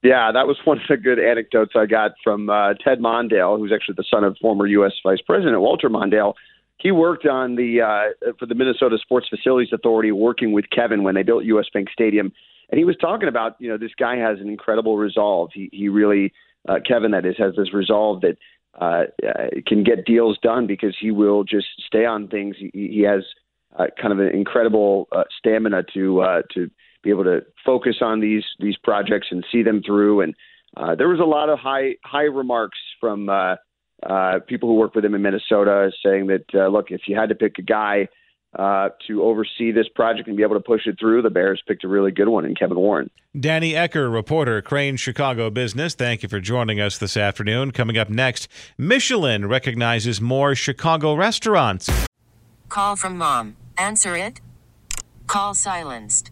Yeah, 0.03 0.31
that 0.31 0.47
was 0.47 0.57
one 0.63 0.77
of 0.77 0.83
the 0.87 0.97
good 0.97 1.19
anecdotes 1.19 1.73
I 1.75 1.85
got 1.85 2.11
from 2.23 2.49
uh, 2.49 2.75
Ted 2.75 2.99
Mondale, 2.99 3.57
who's 3.57 3.71
actually 3.73 3.95
the 3.97 4.05
son 4.09 4.23
of 4.23 4.37
former 4.39 4.67
U.S. 4.67 4.93
Vice 5.03 5.21
President 5.25 5.59
Walter 5.59 5.89
Mondale 5.89 6.33
he 6.79 6.91
worked 6.91 7.25
on 7.25 7.55
the 7.55 7.81
uh, 7.81 8.31
for 8.39 8.45
the 8.45 8.55
Minnesota 8.55 8.97
Sports 9.01 9.27
Facilities 9.29 9.73
Authority, 9.73 10.11
working 10.11 10.51
with 10.51 10.65
Kevin 10.69 11.03
when 11.03 11.15
they 11.15 11.23
built 11.23 11.43
U.S. 11.45 11.65
Bank 11.73 11.89
Stadium, 11.91 12.31
and 12.69 12.77
he 12.77 12.85
was 12.85 12.95
talking 12.97 13.27
about 13.27 13.55
you 13.59 13.69
know 13.69 13.77
this 13.77 13.95
guy 13.97 14.17
has 14.17 14.39
an 14.39 14.47
incredible 14.47 14.97
resolve. 14.97 15.49
He 15.53 15.69
he 15.71 15.89
really 15.89 16.33
uh, 16.69 16.75
Kevin 16.87 17.11
that 17.11 17.25
is 17.25 17.35
has 17.39 17.55
this 17.55 17.73
resolve 17.73 18.21
that 18.21 18.37
uh, 18.79 19.05
uh, 19.27 19.47
can 19.65 19.83
get 19.83 20.05
deals 20.05 20.37
done 20.41 20.67
because 20.67 20.95
he 20.99 21.09
will 21.09 21.43
just 21.43 21.67
stay 21.85 22.05
on 22.05 22.27
things. 22.27 22.55
He, 22.59 22.69
he 22.73 23.01
has 23.01 23.23
uh, 23.77 23.87
kind 23.99 24.13
of 24.13 24.19
an 24.19 24.29
incredible 24.29 25.07
uh, 25.11 25.23
stamina 25.37 25.83
to 25.95 26.21
uh, 26.21 26.41
to 26.53 26.69
be 27.07 27.11
able 27.11 27.23
to 27.23 27.41
focus 27.65 27.97
on 28.01 28.19
these 28.19 28.43
these 28.59 28.75
projects 28.83 29.27
and 29.31 29.45
see 29.51 29.63
them 29.63 29.81
through. 29.85 30.21
And 30.21 30.35
uh, 30.75 30.95
there 30.95 31.07
was 31.07 31.19
a 31.19 31.25
lot 31.25 31.49
of 31.49 31.59
high 31.59 31.95
high 32.03 32.29
remarks 32.41 32.79
from. 32.99 33.29
Uh, 33.29 33.55
uh, 34.07 34.37
people 34.47 34.69
who 34.69 34.75
work 34.75 34.93
with 34.93 35.03
him 35.03 35.15
in 35.15 35.23
Minnesota 35.23 35.91
saying 36.05 36.27
that, 36.27 36.45
uh, 36.53 36.67
look, 36.67 36.91
if 36.91 37.01
you 37.07 37.17
had 37.17 37.29
to 37.29 37.35
pick 37.35 37.57
a 37.57 37.63
guy 37.63 38.07
uh, 38.55 38.89
to 39.07 39.23
oversee 39.23 39.71
this 39.71 39.87
project 39.95 40.27
and 40.27 40.37
be 40.37 40.43
able 40.43 40.53
to 40.53 40.61
push 40.61 40.81
it 40.85 40.97
through, 40.99 41.23
the 41.23 41.31
Bears 41.31 41.63
picked 41.67 41.83
a 41.83 41.87
really 41.87 42.11
good 42.11 42.27
one 42.27 42.45
in 42.45 42.53
Kevin 42.53 42.77
Warren. 42.77 43.09
Danny 43.37 43.73
Ecker, 43.73 44.13
reporter, 44.13 44.61
Crain's 44.61 44.99
Chicago 44.99 45.49
Business. 45.49 45.95
Thank 45.95 46.21
you 46.21 46.29
for 46.29 46.39
joining 46.39 46.79
us 46.79 46.99
this 46.99 47.17
afternoon. 47.17 47.71
Coming 47.71 47.97
up 47.97 48.07
next, 48.07 48.47
Michelin 48.77 49.47
recognizes 49.47 50.21
more 50.21 50.53
Chicago 50.53 51.15
restaurants. 51.15 51.89
Call 52.69 52.95
from 52.95 53.17
mom. 53.17 53.55
Answer 53.79 54.15
it. 54.15 54.41
Call 55.25 55.55
silenced. 55.55 56.31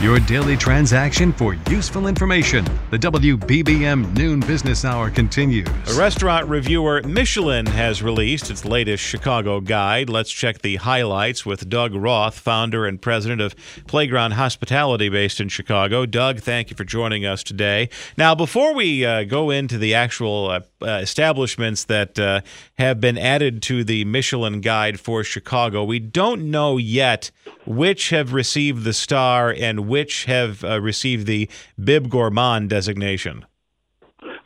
Your 0.00 0.20
daily 0.20 0.56
transaction 0.56 1.32
for 1.32 1.54
useful 1.68 2.06
information. 2.06 2.64
The 2.92 2.98
WBBM 3.00 4.16
Noon 4.16 4.38
Business 4.38 4.84
Hour 4.84 5.10
continues. 5.10 5.66
A 5.88 5.98
restaurant 5.98 6.48
reviewer 6.48 7.02
Michelin 7.02 7.66
has 7.66 8.00
released 8.00 8.48
its 8.48 8.64
latest 8.64 9.02
Chicago 9.02 9.60
guide. 9.60 10.08
Let's 10.08 10.30
check 10.30 10.62
the 10.62 10.76
highlights 10.76 11.44
with 11.44 11.68
Doug 11.68 11.96
Roth, 11.96 12.38
founder 12.38 12.86
and 12.86 13.02
president 13.02 13.40
of 13.40 13.56
Playground 13.88 14.34
Hospitality 14.34 15.08
based 15.08 15.40
in 15.40 15.48
Chicago. 15.48 16.06
Doug, 16.06 16.38
thank 16.38 16.70
you 16.70 16.76
for 16.76 16.84
joining 16.84 17.26
us 17.26 17.42
today. 17.42 17.88
Now, 18.16 18.36
before 18.36 18.74
we 18.74 19.04
uh, 19.04 19.24
go 19.24 19.50
into 19.50 19.78
the 19.78 19.94
actual 19.94 20.48
uh, 20.48 20.60
uh, 20.80 21.00
establishments 21.02 21.82
that 21.86 22.16
uh, 22.20 22.42
have 22.78 23.00
been 23.00 23.18
added 23.18 23.62
to 23.62 23.82
the 23.82 24.04
Michelin 24.04 24.60
guide 24.60 25.00
for 25.00 25.24
Chicago, 25.24 25.82
we 25.82 25.98
don't 25.98 26.52
know 26.52 26.76
yet 26.76 27.32
which 27.68 28.08
have 28.08 28.32
received 28.32 28.84
the 28.84 28.94
star 28.94 29.50
and 29.50 29.87
which 29.88 30.24
have 30.26 30.64
uh, 30.64 30.80
received 30.80 31.26
the 31.26 31.48
Bib 31.82 32.08
Gourmand 32.08 32.68
designation. 32.68 33.44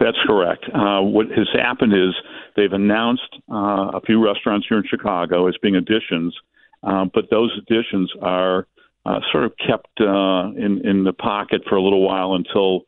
That's 0.00 0.18
correct. 0.26 0.64
Uh, 0.74 1.00
what 1.00 1.26
has 1.30 1.48
happened 1.52 1.92
is 1.92 2.14
they've 2.56 2.72
announced 2.72 3.36
uh, 3.50 3.92
a 3.94 4.00
few 4.04 4.24
restaurants 4.24 4.66
here 4.68 4.78
in 4.78 4.84
Chicago 4.88 5.46
as 5.46 5.54
being 5.62 5.76
additions, 5.76 6.34
uh, 6.82 7.06
but 7.12 7.30
those 7.30 7.56
additions 7.58 8.12
are 8.20 8.66
uh, 9.06 9.20
sort 9.30 9.44
of 9.44 9.52
kept 9.58 9.88
in 9.98 10.80
in 10.84 11.04
the 11.04 11.12
pocket 11.12 11.62
for 11.68 11.76
a 11.76 11.82
little 11.82 12.06
while 12.06 12.34
until 12.34 12.82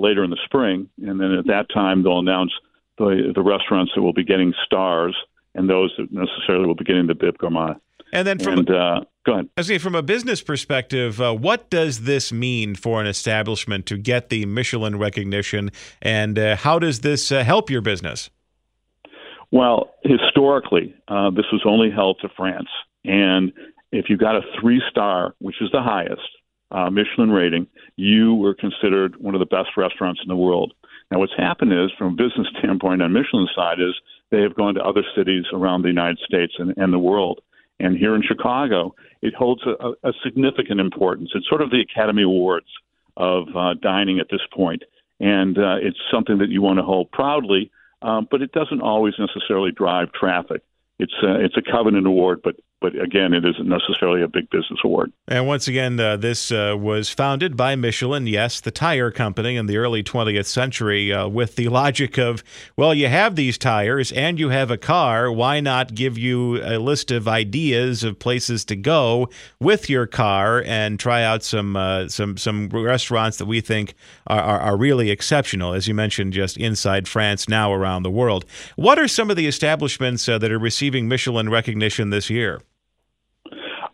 later 0.00 0.24
in 0.24 0.30
the 0.30 0.38
spring, 0.44 0.88
and 1.02 1.20
then 1.20 1.32
at 1.32 1.46
that 1.46 1.66
time 1.72 2.02
they'll 2.02 2.18
announce 2.18 2.52
the 2.98 3.32
the 3.34 3.42
restaurants 3.42 3.92
that 3.94 4.02
will 4.02 4.12
be 4.12 4.24
getting 4.24 4.54
stars 4.64 5.16
and 5.54 5.68
those 5.68 5.92
that 5.98 6.12
necessarily 6.12 6.66
will 6.66 6.74
be 6.74 6.84
getting 6.84 7.06
the 7.06 7.14
Bib 7.14 7.38
Gourmand. 7.38 7.76
And 8.16 8.26
then 8.26 8.38
from 8.38 8.60
And 8.60 8.70
uh, 8.70 9.00
go 9.26 9.32
ahead. 9.34 9.48
I 9.58 9.60
was 9.60 9.82
from 9.82 9.94
a 9.94 10.02
business 10.02 10.40
perspective, 10.40 11.20
uh, 11.20 11.34
what 11.34 11.68
does 11.68 12.04
this 12.04 12.32
mean 12.32 12.74
for 12.74 12.98
an 12.98 13.06
establishment 13.06 13.84
to 13.86 13.98
get 13.98 14.30
the 14.30 14.46
Michelin 14.46 14.98
recognition, 14.98 15.70
and 16.00 16.38
uh, 16.38 16.56
how 16.56 16.78
does 16.78 17.00
this 17.00 17.30
uh, 17.30 17.44
help 17.44 17.68
your 17.68 17.82
business? 17.82 18.30
Well, 19.50 19.90
historically, 20.02 20.94
uh, 21.08 21.28
this 21.28 21.44
was 21.52 21.60
only 21.66 21.90
held 21.90 22.18
to 22.22 22.30
France. 22.34 22.68
And 23.04 23.52
if 23.92 24.06
you 24.08 24.16
got 24.16 24.34
a 24.34 24.40
three 24.58 24.80
star, 24.90 25.34
which 25.38 25.56
is 25.60 25.68
the 25.70 25.82
highest 25.82 26.22
uh, 26.70 26.88
Michelin 26.88 27.30
rating, 27.30 27.66
you 27.96 28.34
were 28.34 28.54
considered 28.54 29.16
one 29.20 29.34
of 29.34 29.40
the 29.40 29.46
best 29.46 29.76
restaurants 29.76 30.22
in 30.22 30.28
the 30.28 30.36
world. 30.36 30.72
Now, 31.10 31.18
what's 31.18 31.36
happened 31.36 31.74
is, 31.74 31.90
from 31.98 32.14
a 32.14 32.16
business 32.16 32.48
standpoint 32.58 33.02
on 33.02 33.12
Michelin's 33.12 33.50
side, 33.54 33.78
is 33.78 33.94
they 34.30 34.40
have 34.40 34.54
gone 34.54 34.74
to 34.74 34.82
other 34.82 35.04
cities 35.14 35.44
around 35.52 35.82
the 35.82 35.88
United 35.88 36.18
States 36.24 36.54
and, 36.58 36.72
and 36.78 36.94
the 36.94 36.98
world. 36.98 37.40
And 37.78 37.96
here 37.96 38.14
in 38.14 38.22
Chicago, 38.22 38.94
it 39.22 39.34
holds 39.34 39.62
a, 39.66 39.92
a 40.02 40.12
significant 40.24 40.80
importance. 40.80 41.30
It's 41.34 41.48
sort 41.48 41.62
of 41.62 41.70
the 41.70 41.80
Academy 41.80 42.22
Awards 42.22 42.68
of 43.16 43.48
uh, 43.54 43.74
dining 43.74 44.18
at 44.18 44.28
this. 44.30 44.40
And 45.20 45.58
uh, 45.58 45.76
it's 45.80 45.98
something 46.10 46.38
that 46.38 46.48
you 46.48 46.62
want 46.62 46.78
to 46.78 46.82
hold 46.82 47.10
proudly 47.10 47.70
um, 48.02 48.28
but 48.30 48.42
it 48.42 48.52
doesn't 48.52 48.82
always 48.82 49.14
necessarily 49.18 49.72
drive 49.72 50.12
traffic. 50.12 50.62
It's 50.98 51.14
uh, 51.22 51.38
it's 51.38 51.56
a 51.56 51.62
covenant 51.62 52.06
award, 52.06 52.40
but 52.42 52.56
but 52.80 52.94
again, 53.00 53.32
it 53.32 53.44
isn't 53.44 53.66
necessarily 53.66 54.22
a 54.22 54.28
big 54.28 54.50
business 54.50 54.78
award. 54.84 55.10
And 55.28 55.46
once 55.46 55.66
again, 55.66 55.98
uh, 55.98 56.16
this 56.18 56.52
uh, 56.52 56.76
was 56.78 57.08
founded 57.08 57.56
by 57.56 57.74
Michelin, 57.74 58.26
yes, 58.26 58.60
the 58.60 58.70
tire 58.70 59.10
company 59.10 59.56
in 59.56 59.66
the 59.66 59.78
early 59.78 60.02
20th 60.02 60.44
century, 60.44 61.12
uh, 61.12 61.26
with 61.26 61.56
the 61.56 61.68
logic 61.68 62.18
of, 62.18 62.44
well, 62.76 62.94
you 62.94 63.08
have 63.08 63.34
these 63.34 63.56
tires 63.56 64.12
and 64.12 64.38
you 64.38 64.50
have 64.50 64.70
a 64.70 64.76
car. 64.76 65.32
Why 65.32 65.60
not 65.60 65.94
give 65.94 66.18
you 66.18 66.62
a 66.62 66.78
list 66.78 67.10
of 67.10 67.26
ideas 67.26 68.04
of 68.04 68.18
places 68.18 68.64
to 68.66 68.76
go 68.76 69.30
with 69.58 69.88
your 69.88 70.06
car 70.06 70.62
and 70.66 71.00
try 71.00 71.22
out 71.22 71.42
some 71.42 71.76
uh, 71.76 72.08
some 72.08 72.36
some 72.36 72.68
restaurants 72.68 73.38
that 73.38 73.46
we 73.46 73.60
think 73.60 73.94
are, 74.26 74.40
are, 74.40 74.60
are 74.60 74.76
really 74.76 75.10
exceptional, 75.10 75.72
as 75.72 75.88
you 75.88 75.94
mentioned, 75.94 76.34
just 76.34 76.58
inside 76.58 77.08
France, 77.08 77.48
now 77.48 77.72
around 77.72 78.02
the 78.02 78.10
world. 78.10 78.44
What 78.76 78.98
are 78.98 79.08
some 79.08 79.30
of 79.30 79.36
the 79.36 79.46
establishments 79.46 80.28
uh, 80.28 80.38
that 80.38 80.52
are 80.52 80.58
receiving 80.58 81.08
Michelin 81.08 81.48
recognition 81.48 82.10
this 82.10 82.28
year? 82.28 82.60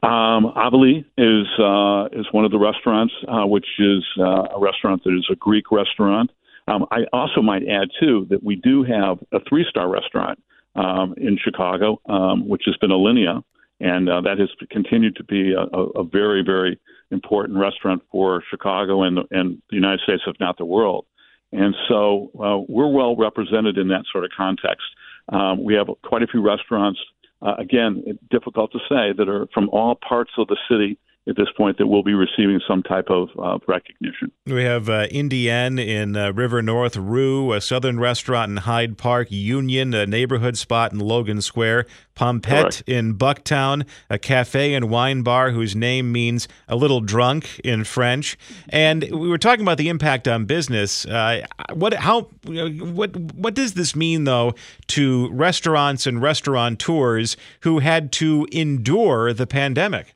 Um, 0.02 0.52
Avli 0.56 1.04
is 1.16 1.46
uh, 1.60 2.18
is 2.18 2.26
one 2.32 2.44
of 2.44 2.50
the 2.50 2.58
restaurants, 2.58 3.14
uh, 3.28 3.46
which 3.46 3.66
is 3.78 4.04
uh, 4.18 4.48
a 4.56 4.60
restaurant 4.60 5.04
that 5.04 5.14
is 5.16 5.28
a 5.30 5.36
Greek 5.36 5.70
restaurant. 5.70 6.30
Um, 6.66 6.86
I 6.90 7.04
also 7.12 7.40
might 7.40 7.62
add 7.68 7.88
too 8.00 8.26
that 8.30 8.42
we 8.42 8.56
do 8.56 8.82
have 8.82 9.18
a 9.32 9.38
three 9.48 9.64
star 9.68 9.88
restaurant 9.88 10.42
um, 10.74 11.14
in 11.16 11.38
Chicago, 11.38 12.00
um, 12.08 12.48
which 12.48 12.62
has 12.66 12.76
been 12.78 12.90
Alinea, 12.90 13.44
and 13.78 14.08
uh, 14.08 14.20
that 14.22 14.38
has 14.40 14.48
continued 14.70 15.14
to 15.16 15.24
be 15.24 15.52
a, 15.52 15.60
a, 15.60 16.02
very 16.02 16.42
very 16.42 16.80
important 17.12 17.58
restaurant 17.58 18.02
for 18.10 18.42
Chicago 18.50 19.02
and 19.02 19.18
and 19.30 19.62
the 19.70 19.76
United 19.76 20.00
States, 20.00 20.22
if 20.26 20.34
not 20.40 20.58
the 20.58 20.64
world. 20.64 21.06
And 21.52 21.76
so 21.88 22.30
uh, 22.42 22.58
we're 22.68 22.90
well 22.90 23.14
represented 23.14 23.78
in 23.78 23.86
that 23.88 24.04
sort 24.10 24.24
of 24.24 24.30
context. 24.36 24.86
Um, 25.28 25.62
we 25.62 25.74
have 25.74 25.86
quite 26.02 26.22
a 26.22 26.26
few 26.26 26.42
restaurants 26.42 26.98
uh, 27.42 27.54
again, 27.58 28.18
difficult 28.30 28.72
to 28.72 28.78
say, 28.88 29.12
that 29.16 29.28
are 29.28 29.46
from 29.52 29.68
all 29.70 29.96
parts 29.96 30.32
of 30.38 30.46
the 30.48 30.56
city 30.70 30.98
at 31.28 31.36
this 31.36 31.48
point 31.56 31.78
that 31.78 31.86
will 31.86 32.02
be 32.02 32.14
receiving 32.14 32.60
some 32.66 32.82
type 32.82 33.08
of 33.08 33.28
uh, 33.38 33.58
recognition. 33.68 34.32
We 34.46 34.64
have 34.64 34.88
uh, 34.88 35.06
Indienne 35.10 35.78
in 35.78 36.16
uh, 36.16 36.32
River 36.32 36.62
North, 36.62 36.96
Rue, 36.96 37.52
a 37.52 37.60
Southern 37.60 38.00
restaurant 38.00 38.50
in 38.50 38.56
Hyde 38.58 38.98
Park, 38.98 39.28
Union, 39.30 39.94
a 39.94 40.04
neighborhood 40.04 40.58
spot 40.58 40.92
in 40.92 40.98
Logan 40.98 41.40
Square, 41.40 41.86
Pompette 42.16 42.82
in 42.86 43.14
Bucktown, 43.14 43.86
a 44.10 44.18
cafe 44.18 44.74
and 44.74 44.90
wine 44.90 45.22
bar 45.22 45.52
whose 45.52 45.76
name 45.76 46.10
means 46.10 46.48
a 46.68 46.74
little 46.74 47.00
drunk 47.00 47.60
in 47.60 47.84
French. 47.84 48.36
And 48.68 49.04
we 49.04 49.28
were 49.28 49.38
talking 49.38 49.62
about 49.62 49.78
the 49.78 49.88
impact 49.88 50.26
on 50.26 50.44
business. 50.44 51.06
Uh, 51.06 51.46
what 51.72 51.94
how 51.94 52.22
what 52.44 53.16
what 53.16 53.54
does 53.54 53.74
this 53.74 53.94
mean 53.94 54.24
though 54.24 54.54
to 54.88 55.30
restaurants 55.30 56.06
and 56.06 56.20
restaurateurs 56.20 57.36
who 57.60 57.78
had 57.78 58.10
to 58.12 58.46
endure 58.50 59.32
the 59.32 59.46
pandemic? 59.46 60.14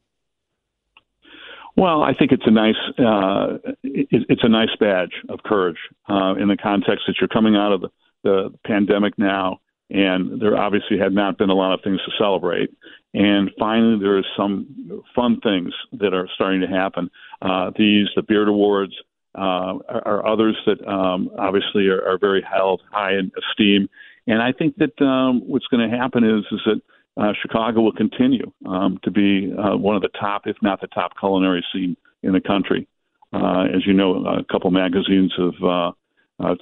Well, 1.76 2.02
I 2.02 2.14
think 2.14 2.32
it's 2.32 2.46
a 2.46 2.50
nice 2.50 2.74
uh, 2.98 3.58
it, 3.82 4.24
it's 4.30 4.44
a 4.44 4.48
nice 4.48 4.74
badge 4.80 5.12
of 5.28 5.40
courage 5.44 5.76
uh, 6.08 6.34
in 6.40 6.48
the 6.48 6.56
context 6.56 7.04
that 7.06 7.16
you're 7.20 7.28
coming 7.28 7.54
out 7.54 7.72
of 7.72 7.82
the, 7.82 7.88
the 8.24 8.54
pandemic 8.64 9.18
now, 9.18 9.60
and 9.90 10.40
there 10.40 10.56
obviously 10.56 10.98
had 10.98 11.12
not 11.12 11.36
been 11.36 11.50
a 11.50 11.54
lot 11.54 11.74
of 11.74 11.80
things 11.84 12.00
to 12.06 12.12
celebrate, 12.18 12.70
and 13.12 13.50
finally 13.58 13.98
there 14.00 14.18
is 14.18 14.24
some 14.36 15.04
fun 15.14 15.38
things 15.42 15.72
that 15.92 16.14
are 16.14 16.28
starting 16.34 16.62
to 16.62 16.66
happen. 16.66 17.10
Uh, 17.42 17.70
these 17.76 18.08
the 18.16 18.22
Beard 18.22 18.48
Awards 18.48 18.94
uh, 19.34 19.76
are, 19.86 20.02
are 20.06 20.26
others 20.26 20.56
that 20.64 20.86
um, 20.88 21.30
obviously 21.38 21.88
are, 21.88 22.02
are 22.08 22.18
very 22.18 22.42
held 22.42 22.80
high 22.90 23.12
in 23.12 23.30
esteem, 23.36 23.86
and 24.26 24.40
I 24.40 24.52
think 24.52 24.76
that 24.76 24.98
um, 25.04 25.42
what's 25.46 25.66
going 25.66 25.90
to 25.90 25.94
happen 25.94 26.24
is 26.24 26.44
is 26.52 26.60
that 26.64 26.80
uh, 27.16 27.32
Chicago 27.40 27.80
will 27.80 27.92
continue 27.92 28.50
um, 28.66 28.98
to 29.02 29.10
be 29.10 29.52
uh, 29.52 29.76
one 29.76 29.96
of 29.96 30.02
the 30.02 30.10
top, 30.20 30.46
if 30.46 30.56
not 30.62 30.80
the 30.80 30.86
top, 30.88 31.12
culinary 31.18 31.64
scene 31.72 31.96
in 32.22 32.32
the 32.32 32.40
country. 32.40 32.86
Uh, 33.32 33.64
as 33.74 33.86
you 33.86 33.92
know, 33.92 34.24
a 34.24 34.44
couple 34.44 34.70
magazines 34.70 35.32
have 35.36 35.62
uh, 35.62 35.92
uh, 36.40 36.54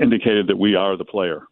indicated 0.00 0.46
that 0.48 0.58
we 0.58 0.74
are 0.74 0.96
the 0.96 1.04
player. 1.04 1.42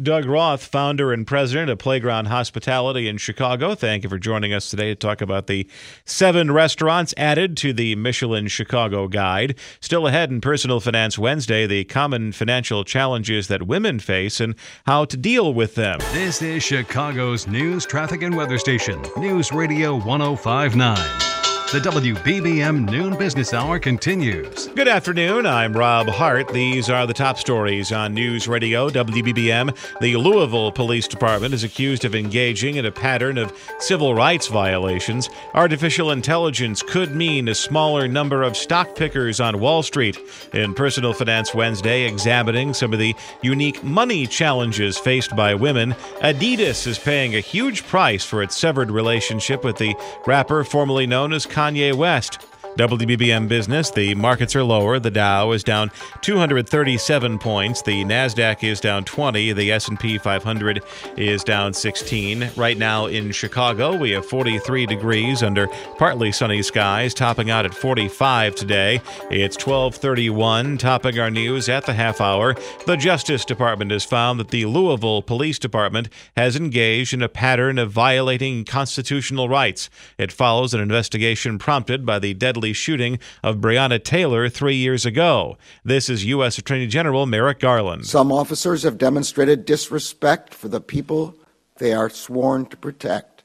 Doug 0.00 0.24
Roth, 0.24 0.64
founder 0.64 1.12
and 1.12 1.26
president 1.26 1.68
of 1.70 1.78
Playground 1.78 2.26
Hospitality 2.26 3.08
in 3.08 3.18
Chicago. 3.18 3.74
Thank 3.74 4.04
you 4.04 4.08
for 4.08 4.18
joining 4.18 4.54
us 4.54 4.70
today 4.70 4.88
to 4.88 4.94
talk 4.94 5.20
about 5.20 5.48
the 5.48 5.68
seven 6.06 6.50
restaurants 6.50 7.12
added 7.18 7.58
to 7.58 7.74
the 7.74 7.94
Michelin 7.96 8.48
Chicago 8.48 9.06
Guide. 9.06 9.58
Still 9.80 10.06
ahead 10.06 10.30
in 10.30 10.40
Personal 10.40 10.80
Finance 10.80 11.18
Wednesday, 11.18 11.66
the 11.66 11.84
common 11.84 12.32
financial 12.32 12.84
challenges 12.84 13.48
that 13.48 13.66
women 13.66 13.98
face 13.98 14.40
and 14.40 14.54
how 14.86 15.04
to 15.04 15.16
deal 15.16 15.52
with 15.52 15.74
them. 15.74 15.98
This 16.12 16.40
is 16.40 16.62
Chicago's 16.62 17.46
news, 17.46 17.84
traffic, 17.84 18.22
and 18.22 18.34
weather 18.34 18.56
station, 18.58 19.04
News 19.18 19.52
Radio 19.52 19.96
1059. 19.96 21.41
The 21.72 21.78
WBBM 21.78 22.90
Noon 22.90 23.16
Business 23.16 23.54
Hour 23.54 23.78
continues. 23.78 24.66
Good 24.74 24.88
afternoon. 24.88 25.46
I'm 25.46 25.72
Rob 25.72 26.06
Hart. 26.06 26.48
These 26.48 26.90
are 26.90 27.06
the 27.06 27.14
top 27.14 27.38
stories 27.38 27.92
on 27.92 28.12
News 28.12 28.46
Radio 28.46 28.90
WBBM. 28.90 29.74
The 30.02 30.16
Louisville 30.16 30.70
Police 30.70 31.08
Department 31.08 31.54
is 31.54 31.64
accused 31.64 32.04
of 32.04 32.14
engaging 32.14 32.76
in 32.76 32.84
a 32.84 32.92
pattern 32.92 33.38
of 33.38 33.56
civil 33.78 34.14
rights 34.14 34.48
violations. 34.48 35.30
Artificial 35.54 36.10
intelligence 36.10 36.82
could 36.82 37.14
mean 37.14 37.48
a 37.48 37.54
smaller 37.54 38.06
number 38.06 38.42
of 38.42 38.54
stock 38.54 38.94
pickers 38.94 39.40
on 39.40 39.58
Wall 39.58 39.82
Street. 39.82 40.18
In 40.52 40.74
Personal 40.74 41.14
Finance 41.14 41.54
Wednesday, 41.54 42.02
examining 42.02 42.74
some 42.74 42.92
of 42.92 42.98
the 42.98 43.14
unique 43.40 43.82
money 43.82 44.26
challenges 44.26 44.98
faced 44.98 45.34
by 45.34 45.54
women, 45.54 45.92
Adidas 46.20 46.86
is 46.86 46.98
paying 46.98 47.34
a 47.34 47.40
huge 47.40 47.86
price 47.86 48.26
for 48.26 48.42
its 48.42 48.58
severed 48.58 48.90
relationship 48.90 49.64
with 49.64 49.78
the 49.78 49.96
rapper 50.26 50.64
formerly 50.64 51.06
known 51.06 51.32
as 51.32 51.46
Kanye 51.62 51.94
West. 51.94 52.40
WBBM 52.76 53.48
business, 53.48 53.90
the 53.90 54.14
markets 54.14 54.56
are 54.56 54.64
lower. 54.64 54.98
The 54.98 55.10
Dow 55.10 55.52
is 55.52 55.62
down 55.62 55.90
237 56.22 57.38
points. 57.38 57.82
The 57.82 58.02
Nasdaq 58.02 58.64
is 58.64 58.80
down 58.80 59.04
20. 59.04 59.52
The 59.52 59.72
S&P 59.72 60.16
500 60.16 60.82
is 61.18 61.44
down 61.44 61.74
16. 61.74 62.50
Right 62.56 62.78
now 62.78 63.06
in 63.06 63.30
Chicago, 63.30 63.94
we 63.94 64.12
have 64.12 64.24
43 64.24 64.86
degrees 64.86 65.42
under 65.42 65.68
partly 65.98 66.32
sunny 66.32 66.62
skies, 66.62 67.12
topping 67.12 67.50
out 67.50 67.66
at 67.66 67.74
45 67.74 68.54
today. 68.54 69.02
It's 69.30 69.58
12:31, 69.58 70.78
topping 70.78 71.18
our 71.18 71.30
news 71.30 71.68
at 71.68 71.84
the 71.84 71.92
half 71.92 72.22
hour. 72.22 72.56
The 72.86 72.96
Justice 72.96 73.44
Department 73.44 73.90
has 73.90 74.06
found 74.06 74.40
that 74.40 74.48
the 74.48 74.64
Louisville 74.64 75.20
Police 75.20 75.58
Department 75.58 76.08
has 76.38 76.56
engaged 76.56 77.12
in 77.12 77.20
a 77.20 77.28
pattern 77.28 77.78
of 77.78 77.92
violating 77.92 78.64
constitutional 78.64 79.50
rights. 79.50 79.90
It 80.16 80.32
follows 80.32 80.72
an 80.72 80.80
investigation 80.80 81.58
prompted 81.58 82.06
by 82.06 82.18
the 82.18 82.32
deadly 82.32 82.61
shooting 82.70 83.18
of 83.42 83.56
Breonna 83.56 84.02
Taylor 84.02 84.48
three 84.48 84.76
years 84.76 85.04
ago. 85.04 85.58
This 85.84 86.08
is 86.08 86.24
U.S. 86.26 86.58
Attorney 86.58 86.86
General 86.86 87.26
Merrick 87.26 87.58
Garland. 87.58 88.06
Some 88.06 88.30
officers 88.30 88.84
have 88.84 88.96
demonstrated 88.96 89.64
disrespect 89.64 90.54
for 90.54 90.68
the 90.68 90.80
people 90.80 91.34
they 91.78 91.92
are 91.92 92.08
sworn 92.08 92.66
to 92.66 92.76
protect. 92.76 93.42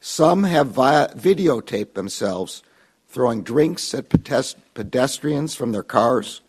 Some 0.00 0.44
have 0.44 0.68
via- 0.68 1.14
videotaped 1.14 1.92
themselves 1.92 2.62
throwing 3.10 3.42
drinks 3.42 3.92
at 3.92 4.08
pedestrians 4.08 5.54
from 5.54 5.72
their 5.72 5.82
cars, 5.82 6.40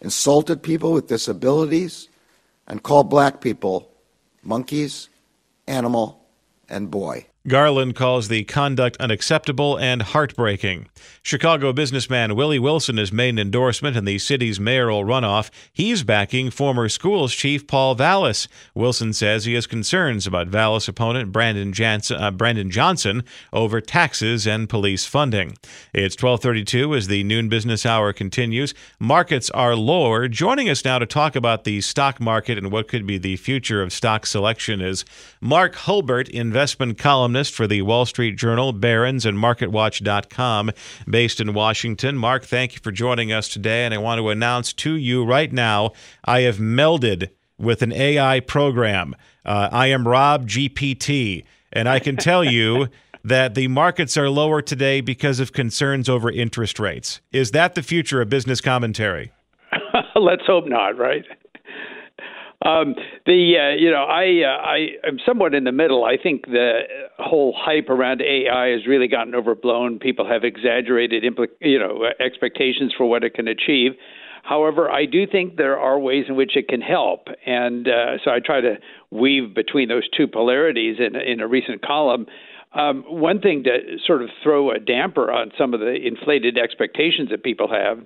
insulted 0.00 0.62
people 0.62 0.92
with 0.92 1.08
disabilities, 1.08 2.08
and 2.66 2.82
called 2.82 3.10
black 3.10 3.40
people 3.40 3.90
monkeys, 4.42 5.08
animal, 5.66 6.24
and 6.68 6.90
boy. 6.90 7.26
Garland 7.48 7.96
calls 7.96 8.28
the 8.28 8.44
conduct 8.44 8.98
unacceptable 8.98 9.78
and 9.78 10.02
heartbreaking. 10.02 10.86
Chicago 11.22 11.72
businessman 11.72 12.36
Willie 12.36 12.58
Wilson 12.58 12.98
is 12.98 13.10
made 13.10 13.30
an 13.30 13.38
endorsement 13.38 13.96
in 13.96 14.04
the 14.04 14.18
city's 14.18 14.60
mayoral 14.60 15.04
runoff. 15.04 15.50
He's 15.72 16.02
backing 16.02 16.50
former 16.50 16.88
schools 16.88 17.34
chief 17.34 17.66
Paul 17.66 17.94
Vallas. 17.94 18.48
Wilson 18.74 19.12
says 19.14 19.44
he 19.44 19.54
has 19.54 19.66
concerns 19.66 20.26
about 20.26 20.48
Vallas 20.48 20.88
opponent 20.88 21.32
Brandon, 21.32 21.72
uh, 22.16 22.30
Brandon 22.30 22.70
Johnson 22.70 23.24
over 23.52 23.80
taxes 23.80 24.46
and 24.46 24.68
police 24.68 25.06
funding. 25.06 25.56
It's 25.94 26.16
12:32 26.16 26.94
as 26.94 27.06
the 27.06 27.24
noon 27.24 27.48
business 27.48 27.86
hour 27.86 28.12
continues. 28.12 28.74
Markets 28.98 29.48
are 29.50 29.74
lower. 29.74 30.28
Joining 30.28 30.68
us 30.68 30.84
now 30.84 30.98
to 30.98 31.06
talk 31.06 31.34
about 31.34 31.64
the 31.64 31.80
stock 31.80 32.20
market 32.20 32.58
and 32.58 32.70
what 32.70 32.88
could 32.88 33.06
be 33.06 33.16
the 33.16 33.36
future 33.36 33.80
of 33.80 33.92
stock 33.92 34.26
selection 34.26 34.80
is 34.80 35.04
Mark 35.40 35.74
Hulbert, 35.76 36.28
investment 36.28 36.98
columnist 36.98 37.37
for 37.46 37.66
the 37.66 37.82
Wall 37.82 38.06
Street 38.06 38.36
Journal, 38.36 38.72
Barron's, 38.72 39.24
and 39.24 39.38
MarketWatch.com, 39.38 40.72
based 41.08 41.40
in 41.40 41.54
Washington. 41.54 42.16
Mark, 42.16 42.44
thank 42.44 42.74
you 42.74 42.80
for 42.82 42.90
joining 42.90 43.32
us 43.32 43.48
today. 43.48 43.84
And 43.84 43.94
I 43.94 43.98
want 43.98 44.18
to 44.18 44.30
announce 44.30 44.72
to 44.72 44.96
you 44.96 45.24
right 45.24 45.52
now 45.52 45.92
I 46.24 46.40
have 46.40 46.56
melded 46.56 47.28
with 47.58 47.82
an 47.82 47.92
AI 47.92 48.40
program. 48.40 49.14
Uh, 49.44 49.68
I 49.70 49.86
am 49.88 50.08
Rob 50.08 50.48
GPT, 50.48 51.44
and 51.72 51.88
I 51.88 51.98
can 51.98 52.16
tell 52.16 52.42
you. 52.42 52.88
that 53.24 53.54
the 53.54 53.68
markets 53.68 54.16
are 54.16 54.30
lower 54.30 54.62
today 54.62 55.00
because 55.00 55.40
of 55.40 55.52
concerns 55.52 56.08
over 56.08 56.30
interest 56.30 56.78
rates. 56.78 57.20
Is 57.32 57.50
that 57.50 57.74
the 57.74 57.82
future 57.82 58.22
of 58.22 58.28
business 58.30 58.60
commentary? 58.60 59.32
Let's 60.14 60.46
hope 60.46 60.66
not, 60.66 60.96
right? 60.96 61.24
Um, 62.64 62.96
the 63.24 63.54
uh, 63.56 63.76
you 63.76 63.90
know 63.90 64.02
I 64.02 64.42
uh, 64.42 64.60
I 64.62 64.78
am 65.06 65.18
somewhat 65.24 65.54
in 65.54 65.62
the 65.62 65.72
middle. 65.72 66.04
I 66.04 66.16
think 66.20 66.46
the 66.46 66.80
whole 67.18 67.54
hype 67.56 67.88
around 67.88 68.20
AI 68.20 68.70
has 68.70 68.84
really 68.84 69.06
gotten 69.06 69.34
overblown. 69.36 70.00
People 70.00 70.26
have 70.28 70.42
exaggerated 70.42 71.22
impl- 71.22 71.54
you 71.60 71.78
know 71.78 72.06
expectations 72.18 72.92
for 72.96 73.08
what 73.08 73.22
it 73.22 73.34
can 73.34 73.46
achieve. 73.46 73.92
However, 74.42 74.90
I 74.90 75.04
do 75.04 75.24
think 75.24 75.56
there 75.56 75.78
are 75.78 76.00
ways 76.00 76.24
in 76.28 76.34
which 76.34 76.56
it 76.56 76.66
can 76.68 76.80
help, 76.80 77.28
and 77.46 77.86
uh, 77.86 78.18
so 78.24 78.32
I 78.32 78.40
try 78.40 78.60
to 78.60 78.74
weave 79.12 79.54
between 79.54 79.88
those 79.88 80.08
two 80.16 80.26
polarities 80.26 80.96
in 80.98 81.14
in 81.14 81.40
a 81.40 81.46
recent 81.46 81.82
column. 81.82 82.26
Um, 82.74 83.04
one 83.06 83.40
thing 83.40 83.62
to 83.64 83.98
sort 84.04 84.20
of 84.20 84.30
throw 84.42 84.72
a 84.72 84.80
damper 84.80 85.30
on 85.30 85.52
some 85.56 85.74
of 85.74 85.80
the 85.80 85.94
inflated 85.94 86.58
expectations 86.58 87.30
that 87.30 87.44
people 87.44 87.68
have 87.68 88.00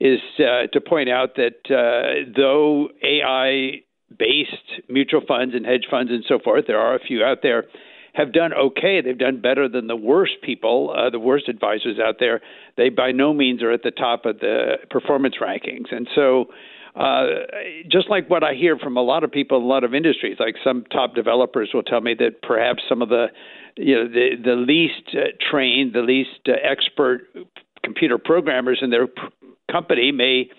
is 0.00 0.18
uh, 0.40 0.66
to 0.72 0.80
point 0.80 1.08
out 1.08 1.36
that 1.36 1.70
uh, 1.70 2.30
though 2.36 2.88
AI 3.02 3.82
based 4.18 4.88
mutual 4.88 5.22
funds 5.26 5.54
and 5.54 5.66
hedge 5.66 5.86
funds 5.90 6.10
and 6.10 6.24
so 6.28 6.38
forth, 6.38 6.64
there 6.66 6.78
are 6.78 6.94
a 6.94 7.00
few 7.00 7.22
out 7.22 7.38
there, 7.42 7.64
have 8.14 8.32
done 8.32 8.52
okay. 8.52 9.00
They've 9.00 9.18
done 9.18 9.40
better 9.40 9.68
than 9.68 9.86
the 9.86 9.96
worst 9.96 10.34
people, 10.42 10.94
uh, 10.96 11.10
the 11.10 11.18
worst 11.18 11.48
advisors 11.48 11.98
out 11.98 12.16
there. 12.20 12.40
They 12.76 12.88
by 12.90 13.12
no 13.12 13.32
means 13.32 13.62
are 13.62 13.72
at 13.72 13.82
the 13.82 13.90
top 13.90 14.26
of 14.26 14.40
the 14.40 14.74
performance 14.90 15.36
rankings. 15.40 15.90
And 15.90 16.06
so, 16.14 16.46
uh, 16.94 17.24
just 17.90 18.10
like 18.10 18.28
what 18.28 18.44
I 18.44 18.52
hear 18.54 18.76
from 18.76 18.96
a 18.96 19.02
lot 19.02 19.24
of 19.24 19.32
people 19.32 19.58
in 19.58 19.64
a 19.64 19.66
lot 19.66 19.82
of 19.82 19.94
industries, 19.94 20.36
like 20.38 20.56
some 20.62 20.84
top 20.92 21.14
developers 21.14 21.70
will 21.72 21.82
tell 21.82 22.02
me 22.02 22.14
that 22.18 22.42
perhaps 22.42 22.82
some 22.88 23.00
of 23.00 23.08
the 23.08 23.26
you 23.76 23.94
know 23.94 24.08
the 24.08 24.30
the 24.42 24.56
least 24.56 25.14
uh, 25.14 25.28
trained, 25.50 25.94
the 25.94 26.02
least 26.02 26.48
uh, 26.48 26.52
expert 26.62 27.22
computer 27.82 28.18
programmers 28.18 28.80
in 28.82 28.90
their 28.90 29.08
company 29.70 30.12
may 30.12 30.50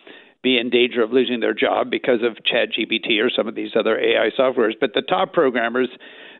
be 0.43 0.57
in 0.57 0.69
danger 0.69 1.01
of 1.01 1.11
losing 1.11 1.39
their 1.39 1.53
job 1.53 1.89
because 1.89 2.19
of 2.21 2.37
ChatGPT 2.43 3.19
or 3.23 3.29
some 3.29 3.47
of 3.47 3.55
these 3.55 3.71
other 3.79 3.97
AI 3.97 4.29
softwares. 4.37 4.73
But 4.79 4.93
the 4.93 5.01
top 5.01 5.31
programmers, 5.31 5.89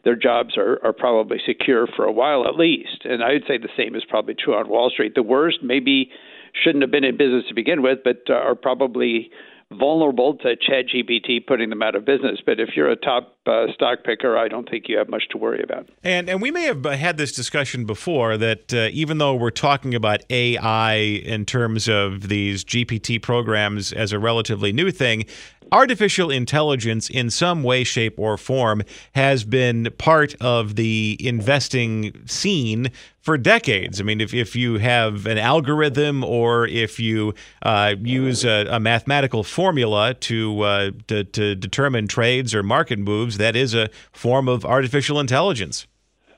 their 0.04 0.18
jobs 0.18 0.58
are, 0.58 0.80
are 0.84 0.94
probably 0.94 1.38
secure 1.44 1.88
for 1.88 2.04
a 2.06 2.12
while 2.12 2.46
at 2.46 2.56
least. 2.56 3.06
And 3.06 3.24
I 3.24 3.32
would 3.34 3.46
say 3.48 3.58
the 3.58 3.70
same 3.78 3.96
is 3.96 4.04
probably 4.08 4.36
true 4.36 4.56
on 4.56 4.68
Wall 4.68 4.90
Street. 4.90 5.16
The 5.16 5.24
worst 5.24 5.60
maybe 5.64 6.12
shouldn't 6.54 6.84
have 6.84 6.92
been 6.92 7.06
in 7.06 7.18
business 7.18 7.46
to 7.48 7.56
begin 7.56 7.82
with, 7.82 8.00
but 8.04 8.24
uh, 8.30 8.34
are 8.34 8.56
probably 8.56 9.32
vulnerable 9.74 10.38
to 10.38 10.56
ChatGPT 10.56 11.46
putting 11.46 11.70
them 11.70 11.82
out 11.82 11.96
of 11.96 12.06
business. 12.06 12.40
But 12.46 12.60
if 12.60 12.70
you're 12.76 12.90
a 12.90 12.96
top 12.96 13.38
uh, 13.46 13.66
stock 13.74 14.04
picker, 14.04 14.38
I 14.38 14.48
don't 14.48 14.70
think 14.70 14.86
you 14.88 14.98
have 14.98 15.10
much 15.10 15.24
to 15.32 15.38
worry 15.38 15.62
about. 15.64 15.90
And 16.04 16.30
and 16.30 16.42
we 16.42 16.52
may 16.52 16.64
have 16.64 16.84
had 16.86 17.18
this 17.18 17.32
discussion 17.32 17.86
before 17.86 18.38
that 18.38 18.74
uh, 18.74 18.90
even 18.92 19.18
though 19.18 19.36
we're 19.36 19.52
talking 19.52 19.94
about 19.94 20.24
AI 20.30 20.94
in 20.94 21.46
terms 21.46 21.90
of 21.90 22.30
these 22.30 22.64
GPT 22.64 23.22
programs 23.22 23.92
as 23.92 24.12
a 24.12 24.20
relatively 24.20 24.72
new 24.72 24.92
thing, 24.92 25.26
artificial 25.74 26.30
intelligence 26.30 27.10
in 27.10 27.32
some 27.32 27.64
way, 27.64 27.84
shape, 27.84 28.20
or 28.20 28.38
form 28.38 28.84
has 29.16 29.44
been 29.44 29.90
part 29.98 30.36
of 30.40 30.76
the 30.76 31.18
investing 31.20 32.14
scene 32.28 32.92
for 33.20 33.38
decades. 33.38 34.00
I 34.00 34.04
mean, 34.04 34.22
if, 34.22 34.34
if 34.34 34.56
you 34.56 34.78
have 34.78 35.26
an 35.26 35.40
algorithm 35.40 36.24
or 36.24 36.68
if 36.68 37.00
you 37.00 37.34
uh, 37.64 37.96
use 38.00 38.46
a, 38.46 38.68
a, 38.70 38.80
mathematical 38.80 39.44
formula 39.44 40.14
to, 40.14 40.62
uh, 40.62 40.92
to, 41.08 41.24
to 41.24 41.56
determine 41.56 42.08
trades 42.08 42.54
or 42.54 42.62
market 42.62 43.00
moves, 43.00 43.38
that 43.38 43.56
is 43.56 43.74
a 43.74 43.90
form 44.12 44.48
of 44.48 44.66
artificial 44.66 45.20
intelligence. 45.20 45.88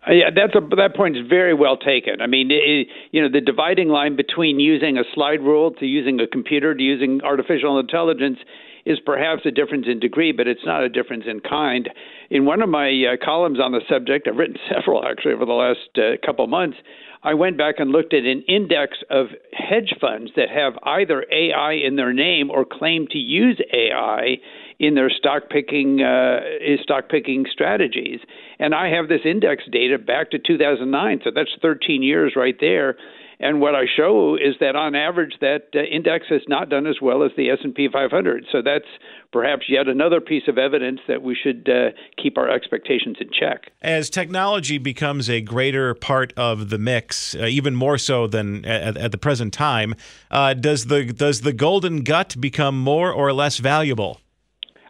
Uh, 0.08 0.14
yeah, 0.14 0.30
that's 0.34 0.56
a, 0.56 0.76
that 0.76 0.96
point 0.96 1.18
is 1.18 1.28
very 1.28 1.54
well 1.54 1.76
taken. 1.76 2.22
I 2.22 2.28
mean, 2.28 2.52
it, 2.52 2.88
you 3.12 3.22
know, 3.22 3.30
the 3.30 3.42
dividing 3.42 3.90
line 3.90 4.16
between 4.16 4.60
using 4.60 4.98
a 4.98 5.04
slide 5.14 5.42
rule 5.42 5.72
to 5.72 5.86
using 5.86 6.20
a 6.20 6.28
computer 6.28 6.74
to 6.76 6.82
using 6.82 7.22
artificial 7.24 7.80
intelligence 7.80 8.38
is 8.86 9.00
perhaps 9.06 9.42
a 9.46 9.52
difference 9.52 9.86
in 9.90 10.00
degree, 10.00 10.32
but 10.32 10.48
it's 10.48 10.66
not 10.66 10.84
a 10.84 10.90
difference 10.90 11.24
in 11.28 11.40
kind. 11.40 11.90
In 12.30 12.46
one 12.46 12.62
of 12.62 12.70
my 12.70 12.90
uh, 12.90 13.24
columns 13.24 13.60
on 13.60 13.72
the 13.72 13.82
subject, 13.90 14.28
I've 14.28 14.38
written 14.38 14.58
several 14.74 15.06
actually 15.06 15.34
over 15.34 15.46
the 15.46 15.54
last 15.54 15.90
uh, 15.98 16.26
couple 16.26 16.46
months. 16.48 16.78
I 17.24 17.34
went 17.34 17.58
back 17.58 17.76
and 17.80 17.92
looked 17.92 18.14
at 18.14 18.24
an 18.24 18.44
index 18.48 18.98
of 19.10 19.28
hedge 19.52 19.96
funds 20.00 20.32
that 20.36 20.50
have 20.50 20.74
either 20.84 21.26
AI 21.32 21.74
in 21.74 21.96
their 21.96 22.14
name 22.14 22.52
or 22.52 22.66
claim 22.66 23.08
to 23.12 23.18
use 23.18 23.60
AI 23.74 24.38
in 24.78 24.94
their 24.94 25.10
stock 25.10 25.50
picking 25.50 26.02
uh, 26.02 26.42
stock 26.84 27.10
picking 27.10 27.46
strategies. 27.52 28.20
And 28.60 28.76
I 28.76 28.90
have 28.90 29.08
this 29.08 29.22
index 29.26 29.64
data 29.72 29.98
back 29.98 30.32
to 30.32 30.40
2009, 30.40 31.22
so 31.24 31.32
that's 31.34 31.50
13 31.62 32.04
years 32.04 32.34
right 32.36 32.58
there. 32.60 32.96
And 33.40 33.60
what 33.60 33.76
I 33.76 33.84
show 33.96 34.36
is 34.36 34.56
that 34.60 34.76
on 34.76 34.96
average, 34.96 35.34
that 35.42 35.68
uh, 35.76 35.80
index 35.80 36.26
has 36.30 36.42
not 36.48 36.70
done 36.70 36.88
as 36.88 36.98
well 37.02 37.24
as 37.24 37.32
the 37.36 37.50
S&P 37.50 37.90
500. 37.92 38.46
So 38.52 38.62
that's 38.62 38.86
perhaps 39.32 39.64
yet 39.68 39.88
another 39.88 40.22
piece 40.22 40.44
of 40.48 40.58
evidence 40.58 41.02
that 41.08 41.22
we 41.22 41.36
should 41.36 41.68
uh, 41.70 41.92
keep 42.22 42.38
our 42.38 42.50
expectations 42.50 43.18
in 43.20 43.30
check. 43.38 43.72
As 43.82 44.10
technology 44.10 44.78
becomes 44.78 45.30
a 45.30 45.42
greater 45.42 45.94
part 45.94 46.34
of 46.38 46.70
the 46.70 46.78
mix, 46.78 47.36
uh, 47.36 47.46
even 47.46 47.76
more 47.76 47.98
so 47.98 48.28
than 48.28 48.64
at, 48.66 48.98
at 48.98 49.12
the 49.12 49.18
present 49.18 49.54
time, 49.54 49.96
uh, 50.32 50.54
does 50.54 50.86
the 50.86 51.06
does 51.06 51.42
the 51.42 51.54
golden 51.54 52.04
gut 52.04 52.36
become 52.40 52.80
more 52.80 53.12
or 53.12 53.34
less 53.34 53.58
valuable? 53.58 54.22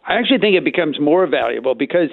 I 0.06 0.14
actually 0.14 0.38
think 0.38 0.54
it 0.54 0.64
becomes 0.64 1.00
more 1.00 1.26
valuable 1.26 1.74
because 1.74 2.10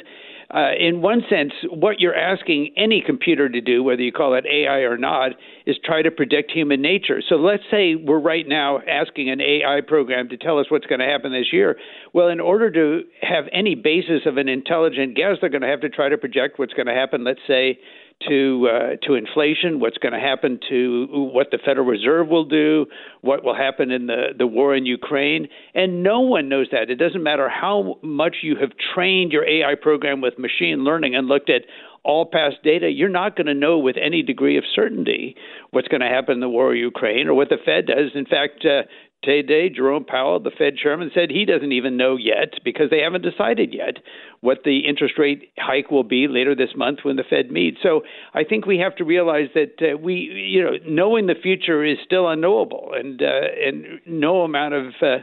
uh, 0.53 0.69
in 0.79 1.01
one 1.01 1.23
sense, 1.29 1.51
what 1.69 1.99
you're 1.99 2.15
asking 2.15 2.73
any 2.77 3.01
computer 3.03 3.49
to 3.49 3.59
do, 3.59 3.81
whether 3.81 4.03
you 4.03 4.11
call 4.11 4.35
it 4.35 4.45
AI 4.45 4.79
or 4.81 4.97
not, 4.97 5.31
is 5.65 5.75
try 5.83 6.03
to 6.03 6.11
predict 6.11 6.51
human 6.51 6.79
nature. 6.81 7.21
So 7.27 7.35
let's 7.35 7.63
say 7.71 7.95
we're 7.95 8.19
right 8.19 8.47
now 8.47 8.79
asking 8.87 9.31
an 9.31 9.41
AI 9.41 9.81
program 9.87 10.29
to 10.29 10.37
tell 10.37 10.59
us 10.59 10.67
what's 10.69 10.85
going 10.85 10.99
to 10.99 11.05
happen 11.05 11.31
this 11.31 11.51
year. 11.51 11.77
Well, 12.13 12.27
in 12.27 12.39
order 12.39 12.69
to 12.69 13.01
have 13.21 13.45
any 13.51 13.73
basis 13.73 14.21
of 14.27 14.37
an 14.37 14.47
intelligent 14.47 15.15
guess, 15.15 15.37
they're 15.41 15.49
going 15.49 15.63
to 15.63 15.67
have 15.67 15.81
to 15.81 15.89
try 15.89 16.09
to 16.09 16.17
project 16.17 16.59
what's 16.59 16.73
going 16.73 16.87
to 16.87 16.93
happen, 16.93 17.23
let's 17.23 17.39
say, 17.47 17.79
to 18.27 18.69
uh, 18.71 19.05
to 19.05 19.15
inflation, 19.15 19.79
what's 19.79 19.97
going 19.97 20.13
to 20.13 20.19
happen 20.19 20.59
to 20.69 21.07
what 21.09 21.47
the 21.51 21.59
Federal 21.63 21.85
Reserve 21.85 22.27
will 22.27 22.45
do, 22.45 22.85
what 23.21 23.43
will 23.43 23.55
happen 23.55 23.91
in 23.91 24.07
the 24.07 24.27
the 24.37 24.47
war 24.47 24.75
in 24.75 24.85
Ukraine, 24.85 25.47
and 25.73 26.03
no 26.03 26.19
one 26.19 26.49
knows 26.49 26.67
that. 26.71 26.89
It 26.89 26.95
doesn't 26.95 27.23
matter 27.23 27.49
how 27.49 27.99
much 28.01 28.37
you 28.41 28.55
have 28.57 28.71
trained 28.93 29.31
your 29.31 29.47
AI 29.47 29.75
program 29.75 30.21
with 30.21 30.37
machine 30.37 30.83
learning 30.83 31.15
and 31.15 31.27
looked 31.27 31.49
at 31.49 31.63
all 32.03 32.25
past 32.25 32.57
data, 32.63 32.89
you're 32.89 33.09
not 33.09 33.35
going 33.35 33.47
to 33.47 33.53
know 33.53 33.77
with 33.77 33.95
any 33.95 34.21
degree 34.21 34.57
of 34.57 34.63
certainty 34.75 35.35
what's 35.71 35.87
going 35.87 36.01
to 36.01 36.07
happen 36.07 36.33
in 36.33 36.39
the 36.41 36.49
war 36.49 36.73
in 36.73 36.79
Ukraine 36.79 37.27
or 37.27 37.33
what 37.33 37.49
the 37.49 37.57
Fed 37.63 37.87
does. 37.87 38.11
In 38.13 38.25
fact, 38.25 38.65
uh, 38.65 38.83
today, 39.23 39.69
Jerome 39.69 40.05
Powell, 40.05 40.39
the 40.39 40.51
Fed 40.51 40.75
chairman, 40.77 41.11
said 41.13 41.29
he 41.29 41.45
doesn't 41.45 41.71
even 41.71 41.97
know 41.97 42.15
yet 42.15 42.53
because 42.63 42.89
they 42.89 42.99
haven't 42.99 43.23
decided 43.23 43.73
yet 43.73 43.97
what 44.41 44.59
the 44.65 44.79
interest 44.87 45.15
rate 45.17 45.51
hike 45.57 45.89
will 45.89 46.03
be 46.03 46.27
later 46.27 46.55
this 46.55 46.75
month 46.75 46.99
when 47.03 47.15
the 47.15 47.23
Fed 47.27 47.51
meets. 47.51 47.77
So 47.81 48.01
I 48.33 48.43
think 48.43 48.65
we 48.65 48.77
have 48.79 48.95
to 48.97 49.03
realize 49.03 49.49
that 49.55 49.75
uh, 49.81 49.97
we, 49.97 50.13
you 50.13 50.63
know, 50.63 50.73
knowing 50.87 51.27
the 51.27 51.35
future 51.41 51.83
is 51.83 51.97
still 52.05 52.27
unknowable, 52.27 52.91
and 52.93 53.21
uh, 53.21 53.25
and 53.65 53.85
no 54.05 54.41
amount 54.41 54.73
of 54.73 54.85
uh, 55.01 55.17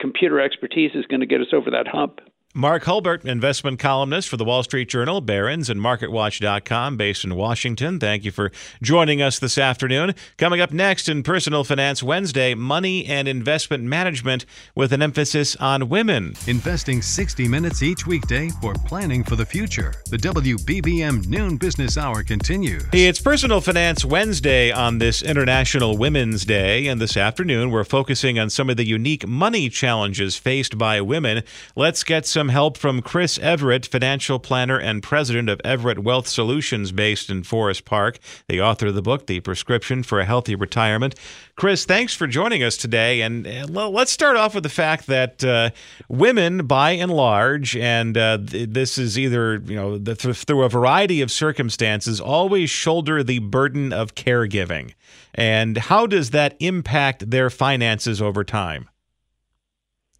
computer 0.00 0.40
expertise 0.40 0.92
is 0.94 1.06
going 1.06 1.20
to 1.20 1.26
get 1.26 1.40
us 1.40 1.48
over 1.52 1.70
that 1.70 1.88
hump. 1.88 2.20
Mark 2.56 2.84
Hulbert, 2.84 3.22
investment 3.26 3.78
columnist 3.78 4.30
for 4.30 4.38
the 4.38 4.44
Wall 4.44 4.62
Street 4.62 4.88
Journal, 4.88 5.20
Barron's, 5.20 5.68
and 5.68 5.78
MarketWatch.com, 5.78 6.96
based 6.96 7.22
in 7.22 7.34
Washington. 7.36 8.00
Thank 8.00 8.24
you 8.24 8.30
for 8.30 8.50
joining 8.80 9.20
us 9.20 9.38
this 9.38 9.58
afternoon. 9.58 10.14
Coming 10.38 10.62
up 10.62 10.72
next 10.72 11.06
in 11.06 11.22
Personal 11.22 11.64
Finance 11.64 12.02
Wednesday, 12.02 12.54
money 12.54 13.04
and 13.04 13.28
investment 13.28 13.84
management 13.84 14.46
with 14.74 14.94
an 14.94 15.02
emphasis 15.02 15.54
on 15.56 15.90
women. 15.90 16.32
Investing 16.46 17.02
60 17.02 17.46
minutes 17.46 17.82
each 17.82 18.06
weekday 18.06 18.48
for 18.62 18.72
planning 18.86 19.22
for 19.22 19.36
the 19.36 19.44
future. 19.44 19.92
The 20.08 20.16
WBBM 20.16 21.28
Noon 21.28 21.58
Business 21.58 21.98
Hour 21.98 22.22
continues. 22.22 22.84
Hey, 22.90 23.04
it's 23.04 23.20
Personal 23.20 23.60
Finance 23.60 24.02
Wednesday 24.02 24.72
on 24.72 24.96
this 24.96 25.20
International 25.20 25.98
Women's 25.98 26.46
Day, 26.46 26.86
and 26.86 27.02
this 27.02 27.18
afternoon 27.18 27.70
we're 27.70 27.84
focusing 27.84 28.38
on 28.38 28.48
some 28.48 28.70
of 28.70 28.78
the 28.78 28.86
unique 28.86 29.26
money 29.28 29.68
challenges 29.68 30.38
faced 30.38 30.78
by 30.78 31.02
women. 31.02 31.42
Let's 31.74 32.02
get 32.02 32.24
some 32.24 32.45
some 32.46 32.52
help 32.52 32.78
from 32.78 33.02
Chris 33.02 33.40
Everett, 33.40 33.86
financial 33.86 34.38
planner 34.38 34.78
and 34.78 35.02
president 35.02 35.48
of 35.48 35.60
Everett 35.64 35.98
Wealth 35.98 36.28
Solutions 36.28 36.92
based 36.92 37.28
in 37.28 37.42
Forest 37.42 37.84
Park, 37.84 38.20
the 38.46 38.62
author 38.62 38.86
of 38.86 38.94
the 38.94 39.02
book, 39.02 39.26
The 39.26 39.40
Prescription 39.40 40.04
for 40.04 40.20
a 40.20 40.24
Healthy 40.24 40.54
Retirement. 40.54 41.16
Chris, 41.56 41.84
thanks 41.84 42.14
for 42.14 42.28
joining 42.28 42.62
us 42.62 42.76
today. 42.76 43.22
And 43.22 43.68
let's 43.68 44.12
start 44.12 44.36
off 44.36 44.54
with 44.54 44.62
the 44.62 44.68
fact 44.68 45.08
that 45.08 45.42
uh, 45.42 45.70
women, 46.08 46.68
by 46.68 46.92
and 46.92 47.10
large, 47.10 47.76
and 47.76 48.16
uh, 48.16 48.38
this 48.40 48.96
is 48.96 49.18
either, 49.18 49.56
you 49.66 49.74
know, 49.74 49.98
through 50.14 50.62
a 50.62 50.68
variety 50.68 51.22
of 51.22 51.32
circumstances, 51.32 52.20
always 52.20 52.70
shoulder 52.70 53.24
the 53.24 53.40
burden 53.40 53.92
of 53.92 54.14
caregiving. 54.14 54.94
And 55.34 55.76
how 55.76 56.06
does 56.06 56.30
that 56.30 56.54
impact 56.60 57.28
their 57.28 57.50
finances 57.50 58.22
over 58.22 58.44
time? 58.44 58.88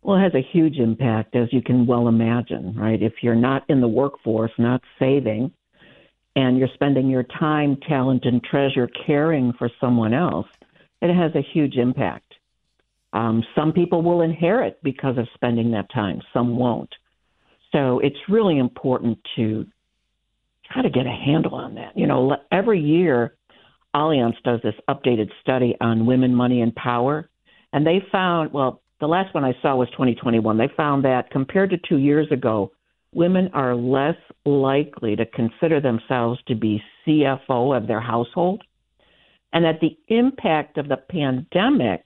Well, 0.06 0.18
it 0.18 0.22
has 0.22 0.34
a 0.36 0.48
huge 0.52 0.76
impact, 0.76 1.34
as 1.34 1.48
you 1.52 1.60
can 1.60 1.84
well 1.84 2.06
imagine, 2.06 2.76
right? 2.76 3.02
If 3.02 3.14
you're 3.22 3.34
not 3.34 3.64
in 3.68 3.80
the 3.80 3.88
workforce, 3.88 4.52
not 4.56 4.80
saving, 5.00 5.50
and 6.36 6.56
you're 6.56 6.68
spending 6.74 7.08
your 7.10 7.24
time, 7.24 7.76
talent, 7.88 8.24
and 8.24 8.40
treasure 8.40 8.88
caring 9.04 9.52
for 9.58 9.68
someone 9.80 10.14
else, 10.14 10.46
it 11.02 11.12
has 11.12 11.34
a 11.34 11.42
huge 11.52 11.74
impact. 11.74 12.34
Um, 13.12 13.42
some 13.56 13.72
people 13.72 14.00
will 14.00 14.20
inherit 14.20 14.80
because 14.80 15.18
of 15.18 15.26
spending 15.34 15.72
that 15.72 15.92
time, 15.92 16.22
some 16.32 16.56
won't. 16.56 16.94
So 17.72 17.98
it's 17.98 18.14
really 18.28 18.60
important 18.60 19.18
to 19.34 19.66
try 20.70 20.82
to 20.82 20.90
get 20.90 21.06
a 21.06 21.10
handle 21.10 21.56
on 21.56 21.74
that. 21.74 21.98
You 21.98 22.06
know, 22.06 22.36
every 22.52 22.78
year, 22.78 23.34
Allianz 23.92 24.40
does 24.44 24.60
this 24.62 24.76
updated 24.88 25.30
study 25.40 25.74
on 25.80 26.06
women, 26.06 26.32
money, 26.32 26.60
and 26.60 26.72
power. 26.76 27.28
And 27.72 27.84
they 27.84 28.00
found, 28.12 28.52
well, 28.52 28.82
the 29.00 29.06
last 29.06 29.34
one 29.34 29.44
I 29.44 29.54
saw 29.60 29.76
was 29.76 29.88
2021. 29.90 30.56
They 30.56 30.70
found 30.76 31.04
that 31.04 31.30
compared 31.30 31.70
to 31.70 31.78
two 31.88 31.98
years 31.98 32.30
ago, 32.30 32.72
women 33.12 33.50
are 33.52 33.74
less 33.74 34.16
likely 34.44 35.16
to 35.16 35.26
consider 35.26 35.80
themselves 35.80 36.40
to 36.48 36.54
be 36.54 36.82
CFO 37.06 37.76
of 37.76 37.86
their 37.86 38.00
household, 38.00 38.62
and 39.52 39.64
that 39.64 39.80
the 39.80 39.96
impact 40.08 40.78
of 40.78 40.88
the 40.88 40.96
pandemic 40.96 42.02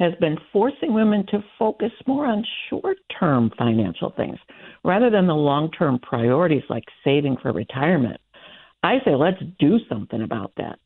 has 0.00 0.14
been 0.18 0.38
forcing 0.52 0.94
women 0.94 1.26
to 1.26 1.44
focus 1.58 1.92
more 2.06 2.26
on 2.26 2.44
short 2.68 2.96
term 3.18 3.50
financial 3.58 4.12
things 4.16 4.38
rather 4.82 5.10
than 5.10 5.26
the 5.26 5.34
long 5.34 5.70
term 5.70 5.98
priorities 5.98 6.62
like 6.70 6.84
saving 7.04 7.36
for 7.42 7.52
retirement. 7.52 8.20
I 8.82 8.98
say 9.04 9.14
let's 9.14 9.42
do 9.58 9.78
something 9.88 10.22
about 10.22 10.52
that. 10.56 10.78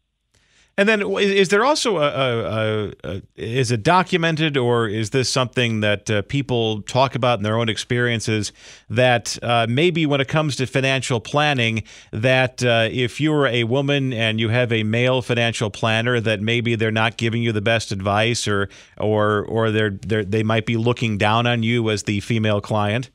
And 0.77 0.89
then, 0.89 1.03
is 1.03 1.51
there 1.51 1.65
also 1.65 1.99
a, 1.99 2.09
a, 2.09 2.93
a, 3.05 3.23
is 3.37 3.71
it 3.71 3.85
documented, 3.85 4.57
or 4.57 4.89
is 4.89 5.11
this 5.11 5.29
something 5.29 5.81
that 5.81 6.11
uh, 6.11 6.23
people 6.23 6.83
talk 6.83 7.15
about 7.15 7.39
in 7.39 7.45
their 7.45 7.57
own 7.57 7.69
experiences? 7.69 8.53
That 8.91 9.39
uh, 9.41 9.67
maybe 9.69 10.05
when 10.05 10.21
it 10.21 10.27
comes 10.27 10.57
to 10.57 10.67
financial 10.67 11.21
planning, 11.21 11.85
that 12.11 12.65
uh, 12.65 12.89
if 12.91 13.21
you're 13.21 13.47
a 13.47 13.63
woman 13.65 14.13
and 14.13 14.41
you 14.41 14.49
have 14.49 14.73
a 14.73 14.83
male 14.83 15.23
financial 15.23 15.71
planner, 15.71 16.19
that 16.19 16.41
maybe 16.41 16.75
they're 16.75 16.91
not 16.91 17.19
giving 17.19 17.41
you 17.41 17.53
the 17.53 17.63
best 17.63 17.93
advice, 17.93 18.49
or 18.49 18.69
or 18.97 19.45
or 19.45 19.71
they're, 19.71 19.91
they're 19.91 20.25
they 20.25 20.43
might 20.43 20.67
be 20.67 20.77
looking 20.77 21.17
down 21.19 21.47
on 21.47 21.63
you 21.63 21.89
as 21.89 22.03
the 22.03 22.19
female 22.19 22.61
client. 22.61 23.11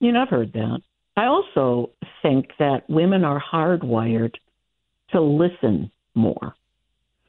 You 0.00 0.12
know, 0.12 0.20
I've 0.20 0.28
heard 0.28 0.52
that. 0.52 0.80
I 1.16 1.24
also 1.24 1.92
think 2.20 2.50
that 2.58 2.82
women 2.90 3.24
are 3.24 3.42
hardwired 3.42 4.34
to 5.12 5.22
listen 5.22 5.90
more 6.14 6.54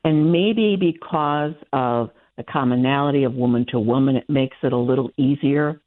and 0.07 0.31
maybe 0.31 0.77
because 0.77 1.53
of 1.73 2.11
the 2.37 2.43
commonality 2.43 3.25
of 3.25 3.33
woman 3.33 3.65
to 3.69 3.77
woman, 3.77 4.15
it 4.15 4.29
makes 4.29 4.55
it 4.63 4.71
a 4.71 4.77
little 4.77 5.11
easier. 5.17 5.81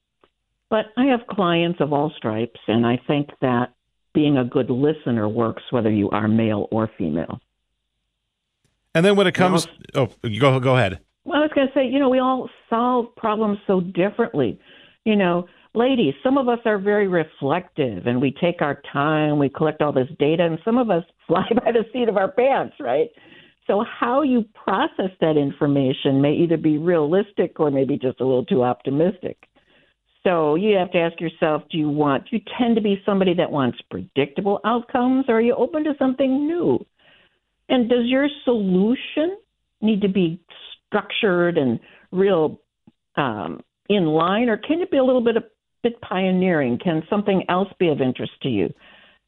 But 0.68 0.86
I 0.98 1.06
have 1.06 1.20
clients 1.26 1.80
of 1.80 1.94
all 1.94 2.12
stripes, 2.18 2.60
and 2.68 2.86
I 2.86 3.00
think 3.06 3.30
that 3.40 3.72
being 4.12 4.36
a 4.36 4.44
good 4.44 4.68
listener 4.68 5.26
works 5.26 5.62
whether 5.70 5.90
you 5.90 6.10
are 6.10 6.28
male 6.28 6.68
or 6.70 6.90
female. 6.98 7.40
And 8.94 9.06
then 9.06 9.16
when 9.16 9.26
it 9.26 9.32
comes, 9.32 9.66
oh, 9.94 10.10
go 10.38 10.60
go 10.60 10.76
ahead. 10.76 10.98
Well, 11.24 11.38
I 11.38 11.42
was 11.42 11.52
going 11.54 11.68
to 11.68 11.72
say, 11.74 11.86
you 11.86 11.98
know, 11.98 12.10
we 12.10 12.18
all 12.18 12.50
solve 12.68 13.16
problems 13.16 13.58
so 13.66 13.80
differently. 13.80 14.60
You 15.04 15.16
know, 15.16 15.46
ladies, 15.72 16.12
some 16.22 16.36
of 16.36 16.46
us 16.48 16.58
are 16.66 16.78
very 16.78 17.08
reflective, 17.08 18.06
and 18.06 18.20
we 18.20 18.32
take 18.32 18.60
our 18.60 18.82
time, 18.92 19.38
we 19.38 19.48
collect 19.48 19.80
all 19.80 19.92
this 19.92 20.08
data, 20.18 20.44
and 20.44 20.58
some 20.62 20.76
of 20.76 20.90
us 20.90 21.04
fly 21.26 21.48
by 21.64 21.72
the 21.72 21.86
seat 21.90 22.10
of 22.10 22.18
our 22.18 22.30
pants, 22.30 22.74
right? 22.80 23.08
So, 23.70 23.84
how 24.00 24.22
you 24.22 24.44
process 24.64 25.12
that 25.20 25.36
information 25.36 26.20
may 26.20 26.32
either 26.32 26.56
be 26.56 26.76
realistic 26.76 27.60
or 27.60 27.70
maybe 27.70 27.96
just 27.96 28.20
a 28.20 28.24
little 28.24 28.44
too 28.44 28.64
optimistic. 28.64 29.48
So, 30.24 30.56
you 30.56 30.76
have 30.76 30.90
to 30.90 30.98
ask 30.98 31.20
yourself 31.20 31.62
do 31.70 31.78
you 31.78 31.88
want, 31.88 32.24
do 32.24 32.36
you 32.36 32.42
tend 32.58 32.74
to 32.74 32.82
be 32.82 33.00
somebody 33.06 33.32
that 33.34 33.52
wants 33.52 33.78
predictable 33.88 34.58
outcomes 34.64 35.26
or 35.28 35.36
are 35.36 35.40
you 35.40 35.54
open 35.54 35.84
to 35.84 35.94
something 36.00 36.48
new? 36.48 36.84
And 37.68 37.88
does 37.88 38.06
your 38.06 38.26
solution 38.42 39.38
need 39.80 40.00
to 40.00 40.08
be 40.08 40.42
structured 40.88 41.56
and 41.56 41.78
real 42.10 42.60
um, 43.14 43.60
in 43.88 44.06
line, 44.06 44.48
or 44.48 44.56
can 44.56 44.80
it 44.80 44.90
be 44.90 44.96
a 44.96 45.04
little 45.04 45.22
bit 45.22 45.36
a 45.36 45.44
bit 45.84 46.00
pioneering? 46.00 46.76
Can 46.82 47.04
something 47.08 47.44
else 47.48 47.68
be 47.78 47.88
of 47.88 48.00
interest 48.00 48.32
to 48.42 48.48
you? 48.48 48.74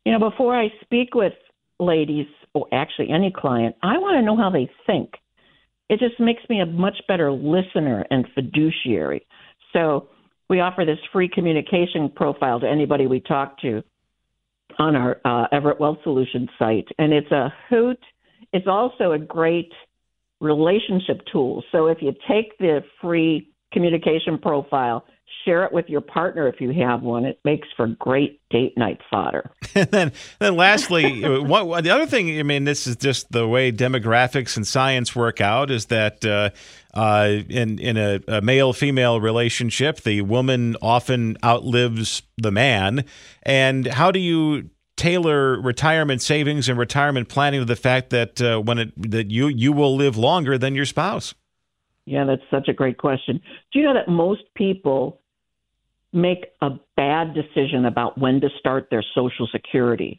You 0.04 0.18
know, 0.18 0.30
before 0.30 0.60
I 0.60 0.66
speak 0.82 1.14
with 1.14 1.32
ladies 1.84 2.26
or 2.54 2.66
actually 2.72 3.10
any 3.10 3.32
client, 3.34 3.76
I 3.82 3.98
want 3.98 4.16
to 4.16 4.22
know 4.22 4.36
how 4.36 4.50
they 4.50 4.70
think. 4.86 5.10
It 5.88 5.98
just 5.98 6.18
makes 6.18 6.42
me 6.48 6.60
a 6.60 6.66
much 6.66 6.96
better 7.08 7.30
listener 7.32 8.06
and 8.10 8.26
fiduciary. 8.34 9.26
So 9.72 10.08
we 10.48 10.60
offer 10.60 10.84
this 10.84 10.98
free 11.12 11.28
communication 11.28 12.10
profile 12.14 12.60
to 12.60 12.68
anybody 12.68 13.06
we 13.06 13.20
talk 13.20 13.60
to 13.60 13.82
on 14.78 14.96
our 14.96 15.20
uh, 15.24 15.46
Everett 15.52 15.80
Wealth 15.80 15.98
Solutions 16.02 16.48
site, 16.58 16.88
and 16.98 17.12
it's 17.12 17.30
a 17.30 17.52
hoot. 17.68 17.98
It's 18.52 18.66
also 18.66 19.12
a 19.12 19.18
great 19.18 19.72
relationship 20.40 21.20
tool. 21.30 21.62
So 21.72 21.86
if 21.86 21.98
you 22.00 22.12
take 22.28 22.56
the 22.58 22.80
free 23.00 23.50
communication 23.72 24.38
profile, 24.38 25.04
share 25.44 25.64
it 25.64 25.72
with 25.72 25.88
your 25.88 26.00
partner 26.00 26.46
if 26.48 26.60
you 26.60 26.72
have 26.72 27.02
one. 27.02 27.24
It 27.24 27.40
makes 27.44 27.68
for 27.76 27.86
great 27.86 28.40
date 28.50 28.76
night 28.76 29.00
fodder. 29.10 29.50
and 29.74 29.90
then, 29.90 30.12
then 30.38 30.56
lastly, 30.56 31.22
what, 31.40 31.84
the 31.84 31.90
other 31.90 32.06
thing, 32.06 32.38
I 32.38 32.42
mean, 32.42 32.64
this 32.64 32.86
is 32.86 32.96
just 32.96 33.32
the 33.32 33.46
way 33.46 33.72
demographics 33.72 34.56
and 34.56 34.66
science 34.66 35.16
work 35.16 35.40
out 35.40 35.70
is 35.70 35.86
that 35.86 36.24
uh, 36.24 36.50
uh, 36.94 37.42
in, 37.48 37.78
in 37.78 37.96
a, 37.96 38.20
a 38.28 38.40
male 38.40 38.72
female 38.72 39.20
relationship, 39.20 40.00
the 40.02 40.20
woman 40.22 40.76
often 40.82 41.36
outlives 41.44 42.22
the 42.36 42.50
man. 42.50 43.04
And 43.42 43.86
how 43.86 44.10
do 44.10 44.20
you 44.20 44.70
tailor 44.96 45.60
retirement 45.60 46.22
savings 46.22 46.68
and 46.68 46.78
retirement 46.78 47.28
planning 47.28 47.60
to 47.60 47.64
the 47.64 47.76
fact 47.76 48.10
that 48.10 48.40
uh, 48.40 48.60
when 48.60 48.78
it 48.78 49.10
that 49.10 49.30
you 49.30 49.48
you 49.48 49.72
will 49.72 49.96
live 49.96 50.16
longer 50.16 50.58
than 50.58 50.74
your 50.74 50.84
spouse? 50.84 51.34
Yeah, 52.04 52.24
that's 52.24 52.42
such 52.50 52.68
a 52.68 52.72
great 52.72 52.98
question. 52.98 53.40
Do 53.72 53.78
you 53.78 53.86
know 53.86 53.94
that 53.94 54.08
most 54.08 54.42
people 54.54 55.20
make 56.12 56.46
a 56.60 56.70
bad 56.96 57.34
decision 57.34 57.86
about 57.86 58.18
when 58.18 58.40
to 58.40 58.48
start 58.58 58.88
their 58.90 59.04
Social 59.14 59.48
Security? 59.50 60.18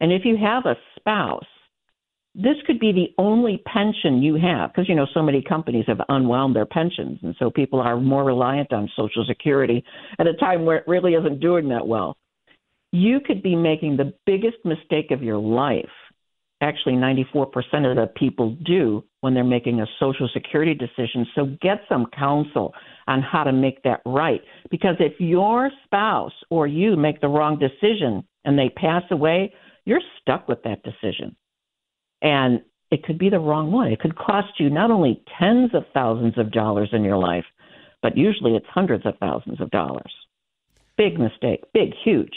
And 0.00 0.12
if 0.12 0.22
you 0.24 0.36
have 0.36 0.66
a 0.66 0.76
spouse, 0.98 1.46
this 2.34 2.56
could 2.66 2.78
be 2.78 2.92
the 2.92 3.14
only 3.22 3.62
pension 3.66 4.22
you 4.22 4.34
have 4.34 4.70
because 4.70 4.88
you 4.88 4.94
know 4.94 5.06
so 5.14 5.22
many 5.22 5.42
companies 5.42 5.84
have 5.86 6.00
unwound 6.10 6.54
their 6.54 6.66
pensions 6.66 7.18
and 7.22 7.34
so 7.38 7.50
people 7.50 7.80
are 7.80 7.98
more 7.98 8.24
reliant 8.24 8.74
on 8.74 8.90
social 8.94 9.24
security 9.26 9.82
at 10.18 10.26
a 10.26 10.34
time 10.34 10.66
where 10.66 10.76
it 10.76 10.84
really 10.86 11.14
isn't 11.14 11.40
doing 11.40 11.70
that 11.70 11.86
well 11.86 12.14
you 12.92 13.20
could 13.20 13.42
be 13.42 13.54
making 13.54 13.96
the 13.96 14.14
biggest 14.24 14.56
mistake 14.64 15.10
of 15.10 15.22
your 15.22 15.38
life. 15.38 15.84
Actually, 16.62 16.94
94% 16.94 17.46
of 17.90 17.96
the 17.96 18.10
people 18.16 18.56
do 18.64 19.04
when 19.20 19.34
they're 19.34 19.44
making 19.44 19.80
a 19.80 19.86
Social 20.00 20.28
Security 20.32 20.74
decision. 20.74 21.26
So 21.34 21.54
get 21.60 21.80
some 21.88 22.06
counsel 22.18 22.72
on 23.06 23.20
how 23.20 23.44
to 23.44 23.52
make 23.52 23.82
that 23.82 24.00
right. 24.06 24.40
Because 24.70 24.96
if 24.98 25.20
your 25.20 25.70
spouse 25.84 26.32
or 26.48 26.66
you 26.66 26.96
make 26.96 27.20
the 27.20 27.28
wrong 27.28 27.58
decision 27.58 28.24
and 28.46 28.58
they 28.58 28.70
pass 28.70 29.02
away, 29.10 29.52
you're 29.84 30.00
stuck 30.20 30.48
with 30.48 30.62
that 30.62 30.82
decision. 30.82 31.36
And 32.22 32.62
it 32.90 33.04
could 33.04 33.18
be 33.18 33.28
the 33.28 33.38
wrong 33.38 33.70
one. 33.70 33.88
It 33.92 34.00
could 34.00 34.16
cost 34.16 34.58
you 34.58 34.70
not 34.70 34.90
only 34.90 35.22
tens 35.38 35.74
of 35.74 35.84
thousands 35.92 36.38
of 36.38 36.52
dollars 36.52 36.90
in 36.92 37.04
your 37.04 37.18
life, 37.18 37.44
but 38.02 38.16
usually 38.16 38.54
it's 38.54 38.66
hundreds 38.68 39.04
of 39.04 39.18
thousands 39.18 39.60
of 39.60 39.70
dollars. 39.70 40.12
Big 40.96 41.18
mistake, 41.18 41.64
big, 41.74 41.92
huge. 42.04 42.34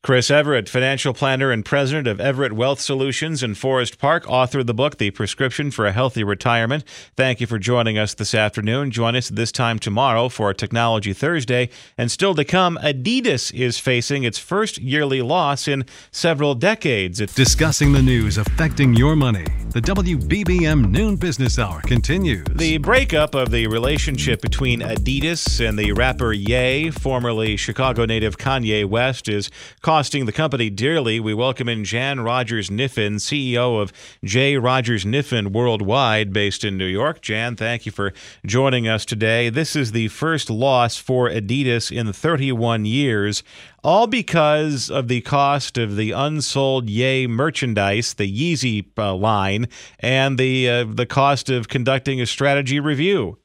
Chris 0.00 0.30
Everett, 0.30 0.68
financial 0.68 1.12
planner 1.12 1.50
and 1.50 1.64
president 1.64 2.06
of 2.06 2.20
Everett 2.20 2.52
Wealth 2.52 2.80
Solutions 2.80 3.42
in 3.42 3.56
Forest 3.56 3.98
Park, 3.98 4.24
author 4.30 4.60
of 4.60 4.68
the 4.68 4.72
book, 4.72 4.98
The 4.98 5.10
Prescription 5.10 5.72
for 5.72 5.86
a 5.86 5.92
Healthy 5.92 6.22
Retirement. 6.22 6.84
Thank 7.16 7.40
you 7.40 7.48
for 7.48 7.58
joining 7.58 7.98
us 7.98 8.14
this 8.14 8.32
afternoon. 8.32 8.92
Join 8.92 9.16
us 9.16 9.28
this 9.28 9.50
time 9.50 9.80
tomorrow 9.80 10.28
for 10.28 10.54
Technology 10.54 11.12
Thursday. 11.12 11.68
And 11.98 12.12
still 12.12 12.32
to 12.36 12.44
come, 12.44 12.78
Adidas 12.80 13.52
is 13.52 13.80
facing 13.80 14.22
its 14.22 14.38
first 14.38 14.78
yearly 14.78 15.20
loss 15.20 15.66
in 15.66 15.84
several 16.12 16.54
decades. 16.54 17.20
It's 17.20 17.34
discussing 17.34 17.92
the 17.92 18.00
news 18.00 18.38
affecting 18.38 18.94
your 18.94 19.16
money. 19.16 19.46
The 19.70 19.80
WBBM 19.80 20.90
Noon 20.90 21.16
Business 21.16 21.58
Hour 21.58 21.80
continues. 21.82 22.46
The 22.54 22.78
breakup 22.78 23.34
of 23.34 23.50
the 23.50 23.66
relationship 23.66 24.42
between 24.42 24.80
Adidas 24.80 25.68
and 25.68 25.76
the 25.76 25.92
rapper 25.92 26.32
Ye, 26.32 26.90
formerly 26.90 27.56
Chicago 27.56 28.06
native 28.06 28.38
Kanye 28.38 28.84
West, 28.84 29.28
is 29.28 29.50
costing 29.88 30.26
the 30.26 30.32
company 30.32 30.68
dearly. 30.68 31.18
We 31.18 31.32
welcome 31.32 31.66
in 31.66 31.82
Jan 31.82 32.20
Rogers 32.20 32.68
Kniffen, 32.68 33.14
CEO 33.14 33.80
of 33.80 33.90
J. 34.22 34.58
Rogers 34.58 35.06
Kniffen 35.06 35.50
Worldwide, 35.50 36.30
based 36.30 36.62
in 36.62 36.76
New 36.76 36.84
York. 36.84 37.22
Jan, 37.22 37.56
thank 37.56 37.86
you 37.86 37.92
for 37.92 38.12
joining 38.44 38.86
us 38.86 39.06
today. 39.06 39.48
This 39.48 39.74
is 39.74 39.92
the 39.92 40.08
first 40.08 40.50
loss 40.50 40.98
for 40.98 41.30
Adidas 41.30 41.90
in 41.90 42.12
31 42.12 42.84
years, 42.84 43.42
all 43.82 44.06
because 44.06 44.90
of 44.90 45.08
the 45.08 45.22
cost 45.22 45.78
of 45.78 45.96
the 45.96 46.10
unsold 46.10 46.90
Ye 46.90 47.26
merchandise, 47.26 48.12
the 48.12 48.30
Yeezy 48.30 48.84
uh, 48.98 49.14
line, 49.14 49.68
and 50.00 50.36
the 50.36 50.68
uh, 50.68 50.84
the 50.84 51.06
cost 51.06 51.48
of 51.48 51.68
conducting 51.68 52.20
a 52.20 52.26
strategy 52.26 52.78
review. 52.78 53.38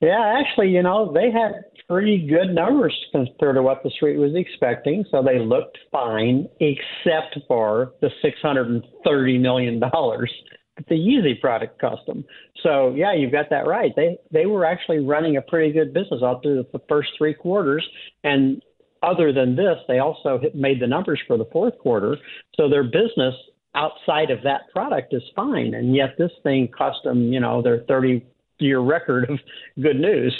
Yeah, 0.00 0.38
actually, 0.38 0.68
you 0.68 0.84
know, 0.84 1.12
they 1.12 1.32
had 1.32 1.64
pretty 1.88 2.26
good 2.26 2.54
numbers 2.54 2.94
compared 3.12 3.56
to 3.56 3.62
what 3.62 3.82
the 3.82 3.90
street 3.90 4.16
was 4.16 4.32
expecting. 4.34 5.04
So 5.10 5.22
they 5.22 5.38
looked 5.38 5.78
fine, 5.92 6.48
except 6.60 7.38
for 7.46 7.92
the 8.00 8.10
$630 8.24 9.40
million 9.40 9.80
that 9.80 10.88
the 10.88 10.94
Yeezy 10.94 11.40
product 11.40 11.80
cost 11.80 12.02
them. 12.06 12.24
So 12.62 12.94
yeah, 12.94 13.14
you've 13.14 13.32
got 13.32 13.50
that 13.50 13.66
right. 13.66 13.92
They 13.94 14.16
they 14.32 14.46
were 14.46 14.64
actually 14.64 14.98
running 14.98 15.36
a 15.36 15.42
pretty 15.42 15.72
good 15.72 15.94
business 15.94 16.20
all 16.22 16.40
through 16.40 16.64
the 16.72 16.80
first 16.88 17.10
three 17.16 17.34
quarters, 17.34 17.86
and 18.24 18.60
other 19.02 19.32
than 19.32 19.54
this, 19.54 19.76
they 19.86 19.98
also 19.98 20.40
made 20.54 20.80
the 20.80 20.86
numbers 20.86 21.20
for 21.26 21.36
the 21.36 21.44
fourth 21.52 21.78
quarter. 21.78 22.16
So 22.56 22.68
their 22.68 22.84
business 22.84 23.34
outside 23.74 24.30
of 24.30 24.42
that 24.44 24.62
product 24.72 25.12
is 25.12 25.22
fine, 25.36 25.74
and 25.74 25.94
yet 25.94 26.16
this 26.18 26.30
thing 26.42 26.68
cost 26.76 26.98
them, 27.04 27.32
you 27.32 27.40
know, 27.40 27.60
their 27.62 27.84
30 27.86 28.24
year 28.58 28.80
record 28.80 29.28
of 29.28 29.38
good 29.80 29.98
news. 30.00 30.34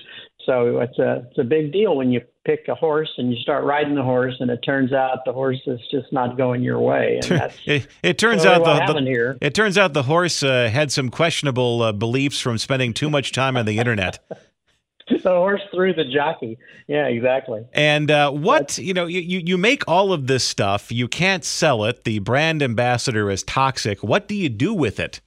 So 0.47 0.79
it's 0.79 0.99
a 0.99 1.27
it's 1.29 1.39
a 1.39 1.45
big 1.45 1.73
deal 1.73 1.97
when 1.97 2.11
you 2.11 2.21
pick 2.45 2.67
a 2.69 2.75
horse 2.75 3.11
and 3.17 3.33
you 3.33 3.39
start 3.39 3.65
riding 3.65 3.95
the 3.95 4.03
horse, 4.03 4.35
and 4.41 4.51
it 4.51 4.61
turns 4.65 4.93
out 4.93 5.25
the 5.25 5.33
horse 5.33 5.61
is 5.67 5.81
just 5.91 6.13
not 6.13 6.37
going 6.37 6.63
your 6.63 6.81
way. 6.81 7.21
And 7.23 7.25
that's 7.41 7.57
it, 7.65 7.87
it 8.03 8.19
turns 8.19 8.45
out 8.45 8.65
the, 8.65 8.93
the 8.93 9.39
it 9.41 9.55
turns 9.55 9.79
out 9.79 9.93
the 9.93 10.03
horse 10.05 10.43
uh, 10.43 10.69
had 10.73 10.93
some 10.93 11.11
questionable 11.11 11.83
uh, 11.83 11.93
beliefs 11.93 12.41
from 12.41 12.59
spending 12.59 12.93
too 12.93 13.11
much 13.11 13.33
time 13.33 13.57
on 13.57 13.67
the 13.67 13.79
internet. 13.79 14.19
the 15.09 15.31
horse 15.31 15.63
threw 15.73 15.93
the 15.93 16.05
jockey. 16.05 16.59
Yeah, 16.87 17.07
exactly. 17.07 17.67
And 17.73 18.11
uh, 18.11 18.31
what 18.31 18.79
you 18.79 18.95
know, 18.95 19.07
you 19.07 19.21
you 19.21 19.59
make 19.59 19.83
all 19.89 20.13
of 20.13 20.27
this 20.27 20.45
stuff. 20.45 20.93
You 20.93 21.09
can't 21.09 21.45
sell 21.45 21.85
it. 21.85 22.05
The 22.05 22.19
brand 22.21 22.63
ambassador 22.63 23.31
is 23.31 23.43
toxic. 23.43 24.03
What 24.03 24.29
do 24.29 24.35
you 24.35 24.49
do 24.49 24.75
with 24.75 25.01
it? 25.01 25.21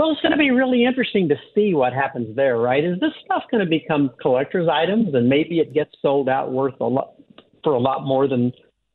Well, 0.00 0.12
it's 0.12 0.22
going 0.22 0.32
to 0.32 0.38
be 0.38 0.50
really 0.50 0.86
interesting 0.86 1.28
to 1.28 1.34
see 1.54 1.74
what 1.74 1.92
happens 1.92 2.34
there, 2.34 2.56
right? 2.56 2.82
Is 2.82 2.98
this 3.00 3.10
stuff 3.22 3.42
going 3.50 3.62
to 3.62 3.68
become 3.68 4.10
collector's 4.18 4.66
items 4.66 5.12
and 5.12 5.28
maybe 5.28 5.58
it 5.58 5.74
gets 5.74 5.90
sold 6.00 6.26
out 6.26 6.50
worth 6.50 6.80
a 6.80 6.84
lot 6.84 7.16
for 7.62 7.74
a 7.74 7.78
lot 7.78 8.06
more 8.06 8.26
than 8.26 8.50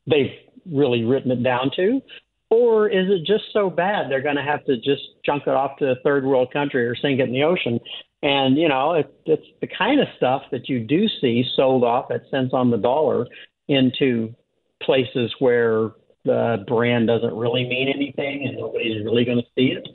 they've 0.09 0.31
really 0.65 1.03
written 1.03 1.29
it 1.29 1.43
down 1.43 1.69
to? 1.75 2.01
Or 2.49 2.89
is 2.89 3.05
it 3.07 3.19
just 3.19 3.43
so 3.53 3.69
bad 3.69 4.09
they're 4.09 4.23
going 4.23 4.37
to 4.37 4.41
have 4.41 4.65
to 4.65 4.77
just 4.77 5.03
junk 5.23 5.43
it 5.45 5.51
off 5.51 5.77
to 5.77 5.91
a 5.91 5.95
third 6.03 6.25
world 6.25 6.51
country 6.51 6.87
or 6.87 6.95
sink 6.95 7.19
it 7.19 7.27
in 7.27 7.33
the 7.33 7.43
ocean? 7.43 7.79
And, 8.23 8.57
you 8.57 8.67
know, 8.67 8.93
it, 8.93 9.13
it's 9.27 9.45
the 9.61 9.67
kind 9.67 10.01
of 10.01 10.07
stuff 10.17 10.41
that 10.51 10.67
you 10.67 10.79
do 10.79 11.07
see 11.21 11.45
sold 11.55 11.83
off 11.83 12.09
at 12.09 12.21
cents 12.31 12.49
on 12.51 12.71
the 12.71 12.77
dollar 12.77 13.27
into 13.67 14.33
places 14.81 15.35
where 15.37 15.91
the 16.23 16.65
brand 16.67 17.05
doesn't 17.05 17.35
really 17.35 17.63
mean 17.63 17.93
anything 17.93 18.47
and 18.47 18.57
nobody's 18.57 19.05
really 19.05 19.23
going 19.23 19.37
to 19.37 19.45
see 19.55 19.67
it. 19.67 19.87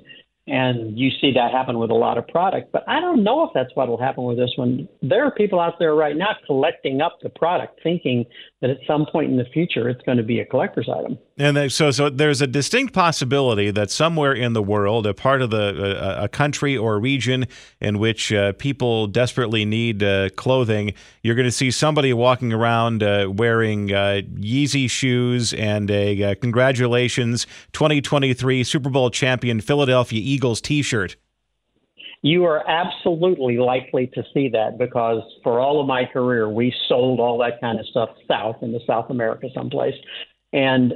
And 0.46 0.98
you 0.98 1.10
see 1.20 1.32
that 1.34 1.52
happen 1.52 1.78
with 1.78 1.90
a 1.90 1.94
lot 1.94 2.18
of 2.18 2.26
product. 2.26 2.72
But 2.72 2.82
I 2.88 3.00
don't 3.00 3.22
know 3.22 3.44
if 3.44 3.50
that's 3.54 3.70
what 3.74 3.88
will 3.88 4.00
happen 4.00 4.24
with 4.24 4.36
this 4.36 4.52
one. 4.56 4.88
There 5.02 5.24
are 5.24 5.30
people 5.30 5.60
out 5.60 5.78
there 5.78 5.94
right 5.94 6.16
now 6.16 6.34
collecting 6.46 7.00
up 7.00 7.18
the 7.22 7.28
product, 7.28 7.80
thinking 7.82 8.24
that 8.60 8.68
at 8.68 8.78
some 8.86 9.06
point 9.06 9.30
in 9.30 9.38
the 9.38 9.44
future 9.46 9.88
it's 9.88 10.02
going 10.02 10.18
to 10.18 10.22
be 10.22 10.40
a 10.40 10.44
collector's 10.44 10.88
item. 10.88 11.18
And 11.38 11.72
so, 11.72 11.90
so 11.90 12.10
there's 12.10 12.42
a 12.42 12.46
distinct 12.46 12.92
possibility 12.92 13.70
that 13.70 13.90
somewhere 13.90 14.32
in 14.34 14.52
the 14.52 14.62
world, 14.62 15.06
a 15.06 15.14
part 15.14 15.40
of 15.40 15.50
the 15.50 16.20
a, 16.20 16.24
a 16.24 16.28
country 16.28 16.76
or 16.76 17.00
region 17.00 17.46
in 17.80 17.98
which 17.98 18.32
uh, 18.32 18.52
people 18.52 19.06
desperately 19.06 19.64
need 19.64 20.02
uh, 20.02 20.28
clothing, 20.30 20.92
you're 21.22 21.34
going 21.34 21.46
to 21.46 21.52
see 21.52 21.70
somebody 21.70 22.12
walking 22.12 22.52
around 22.52 23.02
uh, 23.02 23.30
wearing 23.34 23.92
uh, 23.92 24.20
Yeezy 24.38 24.90
shoes 24.90 25.54
and 25.54 25.90
a 25.90 26.22
uh, 26.22 26.34
congratulations 26.34 27.46
2023 27.72 28.62
Super 28.64 28.90
Bowl 28.90 29.10
champion 29.10 29.60
Philadelphia 29.60 30.20
Eagles 30.22 30.60
T-shirt. 30.60 31.16
You 32.22 32.44
are 32.44 32.68
absolutely 32.68 33.56
likely 33.56 34.08
to 34.08 34.22
see 34.34 34.50
that 34.50 34.76
because 34.78 35.22
for 35.42 35.58
all 35.58 35.80
of 35.80 35.86
my 35.86 36.04
career, 36.04 36.48
we 36.50 36.74
sold 36.86 37.18
all 37.18 37.38
that 37.38 37.60
kind 37.60 37.80
of 37.80 37.86
stuff 37.86 38.10
south 38.28 38.56
into 38.62 38.78
South 38.86 39.08
America 39.10 39.48
someplace. 39.54 39.94
And 40.52 40.94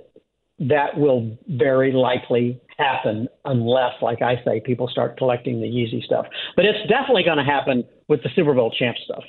that 0.59 0.97
will 0.97 1.37
very 1.49 1.93
likely 1.93 2.61
happen 2.77 3.29
unless, 3.45 3.95
like 4.03 4.23
I 4.23 4.43
say, 4.45 4.61
people 4.61 4.89
start 4.89 5.17
collecting 5.17 5.61
the 5.61 5.67
Yeezy 5.67 6.05
stuff. 6.05 6.27
But 6.57 6.67
it's 6.67 6.89
definitely 6.89 7.25
going 7.25 7.39
to 7.39 7.45
happen 7.45 7.85
with 8.09 8.23
the 8.23 8.29
Super 8.37 8.55
Bowl 8.55 8.71
champ 8.71 8.97
stuff. 9.05 9.25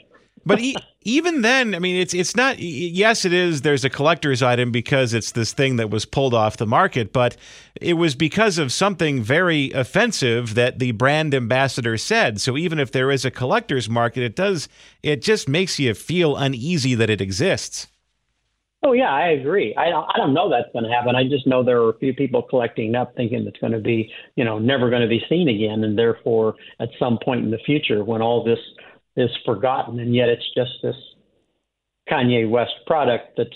But 0.46 0.60
e- 0.60 0.76
even 1.02 1.42
then, 1.42 1.74
I 1.74 1.80
mean, 1.80 1.96
it's 1.96 2.14
it's 2.14 2.36
not. 2.36 2.60
Yes, 2.60 3.26
it 3.26 3.34
is. 3.34 3.62
There's 3.62 3.84
a 3.84 3.90
collector's 3.90 4.44
item 4.44 4.72
because 4.72 5.14
it's 5.14 5.32
this 5.32 5.54
thing 5.54 5.78
that 5.78 5.90
was 5.90 6.06
pulled 6.06 6.34
off 6.34 6.58
the 6.58 6.68
market, 6.68 7.12
but 7.12 7.36
it 7.82 7.94
was 7.94 8.16
because 8.16 8.58
of 8.58 8.72
something 8.72 9.24
very 9.24 9.72
offensive 9.72 10.54
that 10.56 10.80
the 10.80 10.92
brand 10.92 11.34
ambassador 11.34 11.98
said. 11.98 12.40
So 12.42 12.58
even 12.58 12.80
if 12.80 12.92
there 12.92 13.12
is 13.12 13.26
a 13.26 13.32
collector's 13.32 13.90
market, 13.90 14.24
it 14.24 14.36
does. 14.36 14.68
It 15.02 15.22
just 15.22 15.50
makes 15.50 15.80
you 15.80 15.94
feel 15.94 16.36
uneasy 16.36 16.96
that 16.96 17.10
it 17.10 17.22
exists. 17.22 17.88
Oh 18.84 18.92
yeah, 18.92 19.12
I 19.12 19.30
agree. 19.30 19.74
I 19.76 19.86
I 19.90 20.18
don't 20.18 20.36
know 20.36 20.48
that's 20.48 20.72
going 20.72 20.86
to 20.86 20.92
happen. 20.92 21.16
I 21.16 21.24
just 21.24 21.48
know 21.48 21.64
there 21.64 21.82
are 21.82 21.90
a 21.90 21.98
few 21.98 22.14
people 22.14 22.44
collecting 22.44 22.94
up, 22.94 23.16
thinking 23.16 23.48
it's 23.48 23.58
going 23.58 23.74
to 23.74 23.80
be, 23.80 24.12
you 24.36 24.46
know, 24.46 24.60
never 24.60 24.92
going 24.92 25.02
to 25.02 25.08
be 25.08 25.26
seen 25.28 25.50
again, 25.50 25.84
and 25.84 25.98
therefore, 25.98 26.54
at 26.80 26.90
some 27.00 27.18
point 27.24 27.44
in 27.44 27.50
the 27.50 27.58
future, 27.66 28.04
when 28.04 28.22
all 28.22 28.44
this 28.44 28.60
is 29.16 29.30
forgotten, 29.46 30.00
and 30.00 30.14
yet 30.14 30.30
it's 30.30 30.46
just 30.56 30.72
this 30.82 30.96
Kanye 32.10 32.50
West 32.50 32.74
product 32.86 33.38
that's 33.38 33.50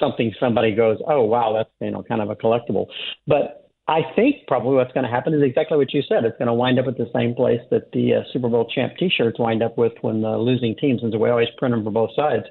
something 0.00 0.32
somebody 0.40 0.74
goes, 0.74 0.98
oh 1.06 1.22
wow, 1.24 1.52
that's 1.56 1.70
you 1.80 1.90
know 1.90 2.02
kind 2.02 2.20
of 2.20 2.30
a 2.30 2.36
collectible. 2.36 2.86
But 3.26 3.70
I 3.86 4.00
think 4.14 4.46
probably 4.46 4.74
what's 4.74 4.92
going 4.92 5.04
to 5.04 5.10
happen 5.10 5.32
is 5.32 5.42
exactly 5.42 5.78
what 5.78 5.94
you 5.94 6.02
said. 6.06 6.24
It's 6.24 6.36
going 6.36 6.48
to 6.48 6.54
wind 6.54 6.78
up 6.78 6.86
at 6.86 6.98
the 6.98 7.10
same 7.14 7.34
place 7.34 7.60
that 7.70 7.90
the 7.92 8.16
uh, 8.16 8.22
Super 8.32 8.48
Bowl 8.48 8.68
champ 8.74 8.92
T-shirts 8.98 9.38
wind 9.38 9.62
up 9.62 9.78
with 9.78 9.94
when 10.02 10.20
the 10.20 10.36
losing 10.36 10.76
teams, 10.76 11.00
since 11.00 11.16
we 11.16 11.30
always 11.30 11.48
print 11.56 11.74
them 11.74 11.84
for 11.84 11.90
both 11.90 12.10
sides, 12.14 12.44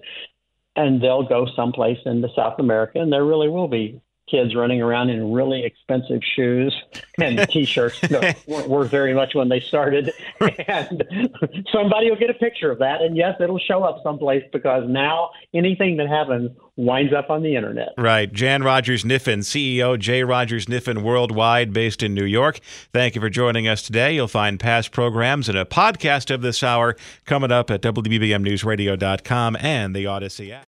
and 0.76 1.02
they'll 1.02 1.28
go 1.28 1.46
someplace 1.56 2.00
into 2.06 2.28
South 2.36 2.60
America, 2.60 3.00
and 3.00 3.14
there 3.14 3.24
really 3.24 3.50
will 3.50 3.68
be 3.68 4.02
kids 4.30 4.56
running 4.56 4.82
around 4.82 5.10
in 5.10 5.32
really 5.32 5.64
expensive 5.64 6.22
shoes 6.36 6.76
and 7.20 7.48
t-shirts 7.50 8.00
that 8.02 8.38
weren't 8.48 8.70
worth 8.70 8.92
very 8.92 9.14
much 9.14 9.34
when 9.34 9.50
they 9.50 9.60
started. 9.60 10.12
And 10.70 11.04
somebody 11.72 12.10
will 12.10 12.18
get 12.18 12.30
a 12.30 12.34
picture 12.34 12.72
of 12.72 12.80
that. 12.80 13.02
And 13.02 13.16
yes 13.16 13.36
it'll 13.40 13.60
show 13.60 13.84
up 13.84 14.02
someplace 14.04 14.44
because 14.52 14.84
now 14.88 15.30
anything 15.54 15.98
that 15.98 16.08
happens 16.08 16.52
winds 16.76 17.14
up 17.14 17.30
on 17.30 17.42
the 17.42 17.56
internet. 17.56 17.90
Right. 17.98 18.32
Jan 18.32 18.64
rogers 18.64 19.04
kniffen 19.04 19.40
ceo 19.40 19.98
j 19.98 20.24
rogers 20.24 20.66
kniffen 20.66 21.04
worldwide 21.04 21.74
based 21.74 22.04
in 22.04 22.14
new 22.14 22.26
york. 22.26 22.60
Thank 22.94 23.16
you 23.16 23.22
for 23.22 23.30
joining 23.30 23.68
us 23.68 23.82
today. 23.82 24.14
You'll 24.16 24.28
find 24.28 24.60
past 24.60 24.92
programs 24.92 25.48
and 25.50 25.58
a 25.58 25.66
podcast 25.66 26.34
of 26.34 26.42
this 26.42 26.64
hour 26.64 26.96
coming 27.26 27.52
up 27.52 27.72
at 27.72 27.82
wbbmnewsradio.com 27.82 29.58
and 29.60 29.96
the 29.96 30.06
Audacy 30.06 30.52
app 30.52 30.68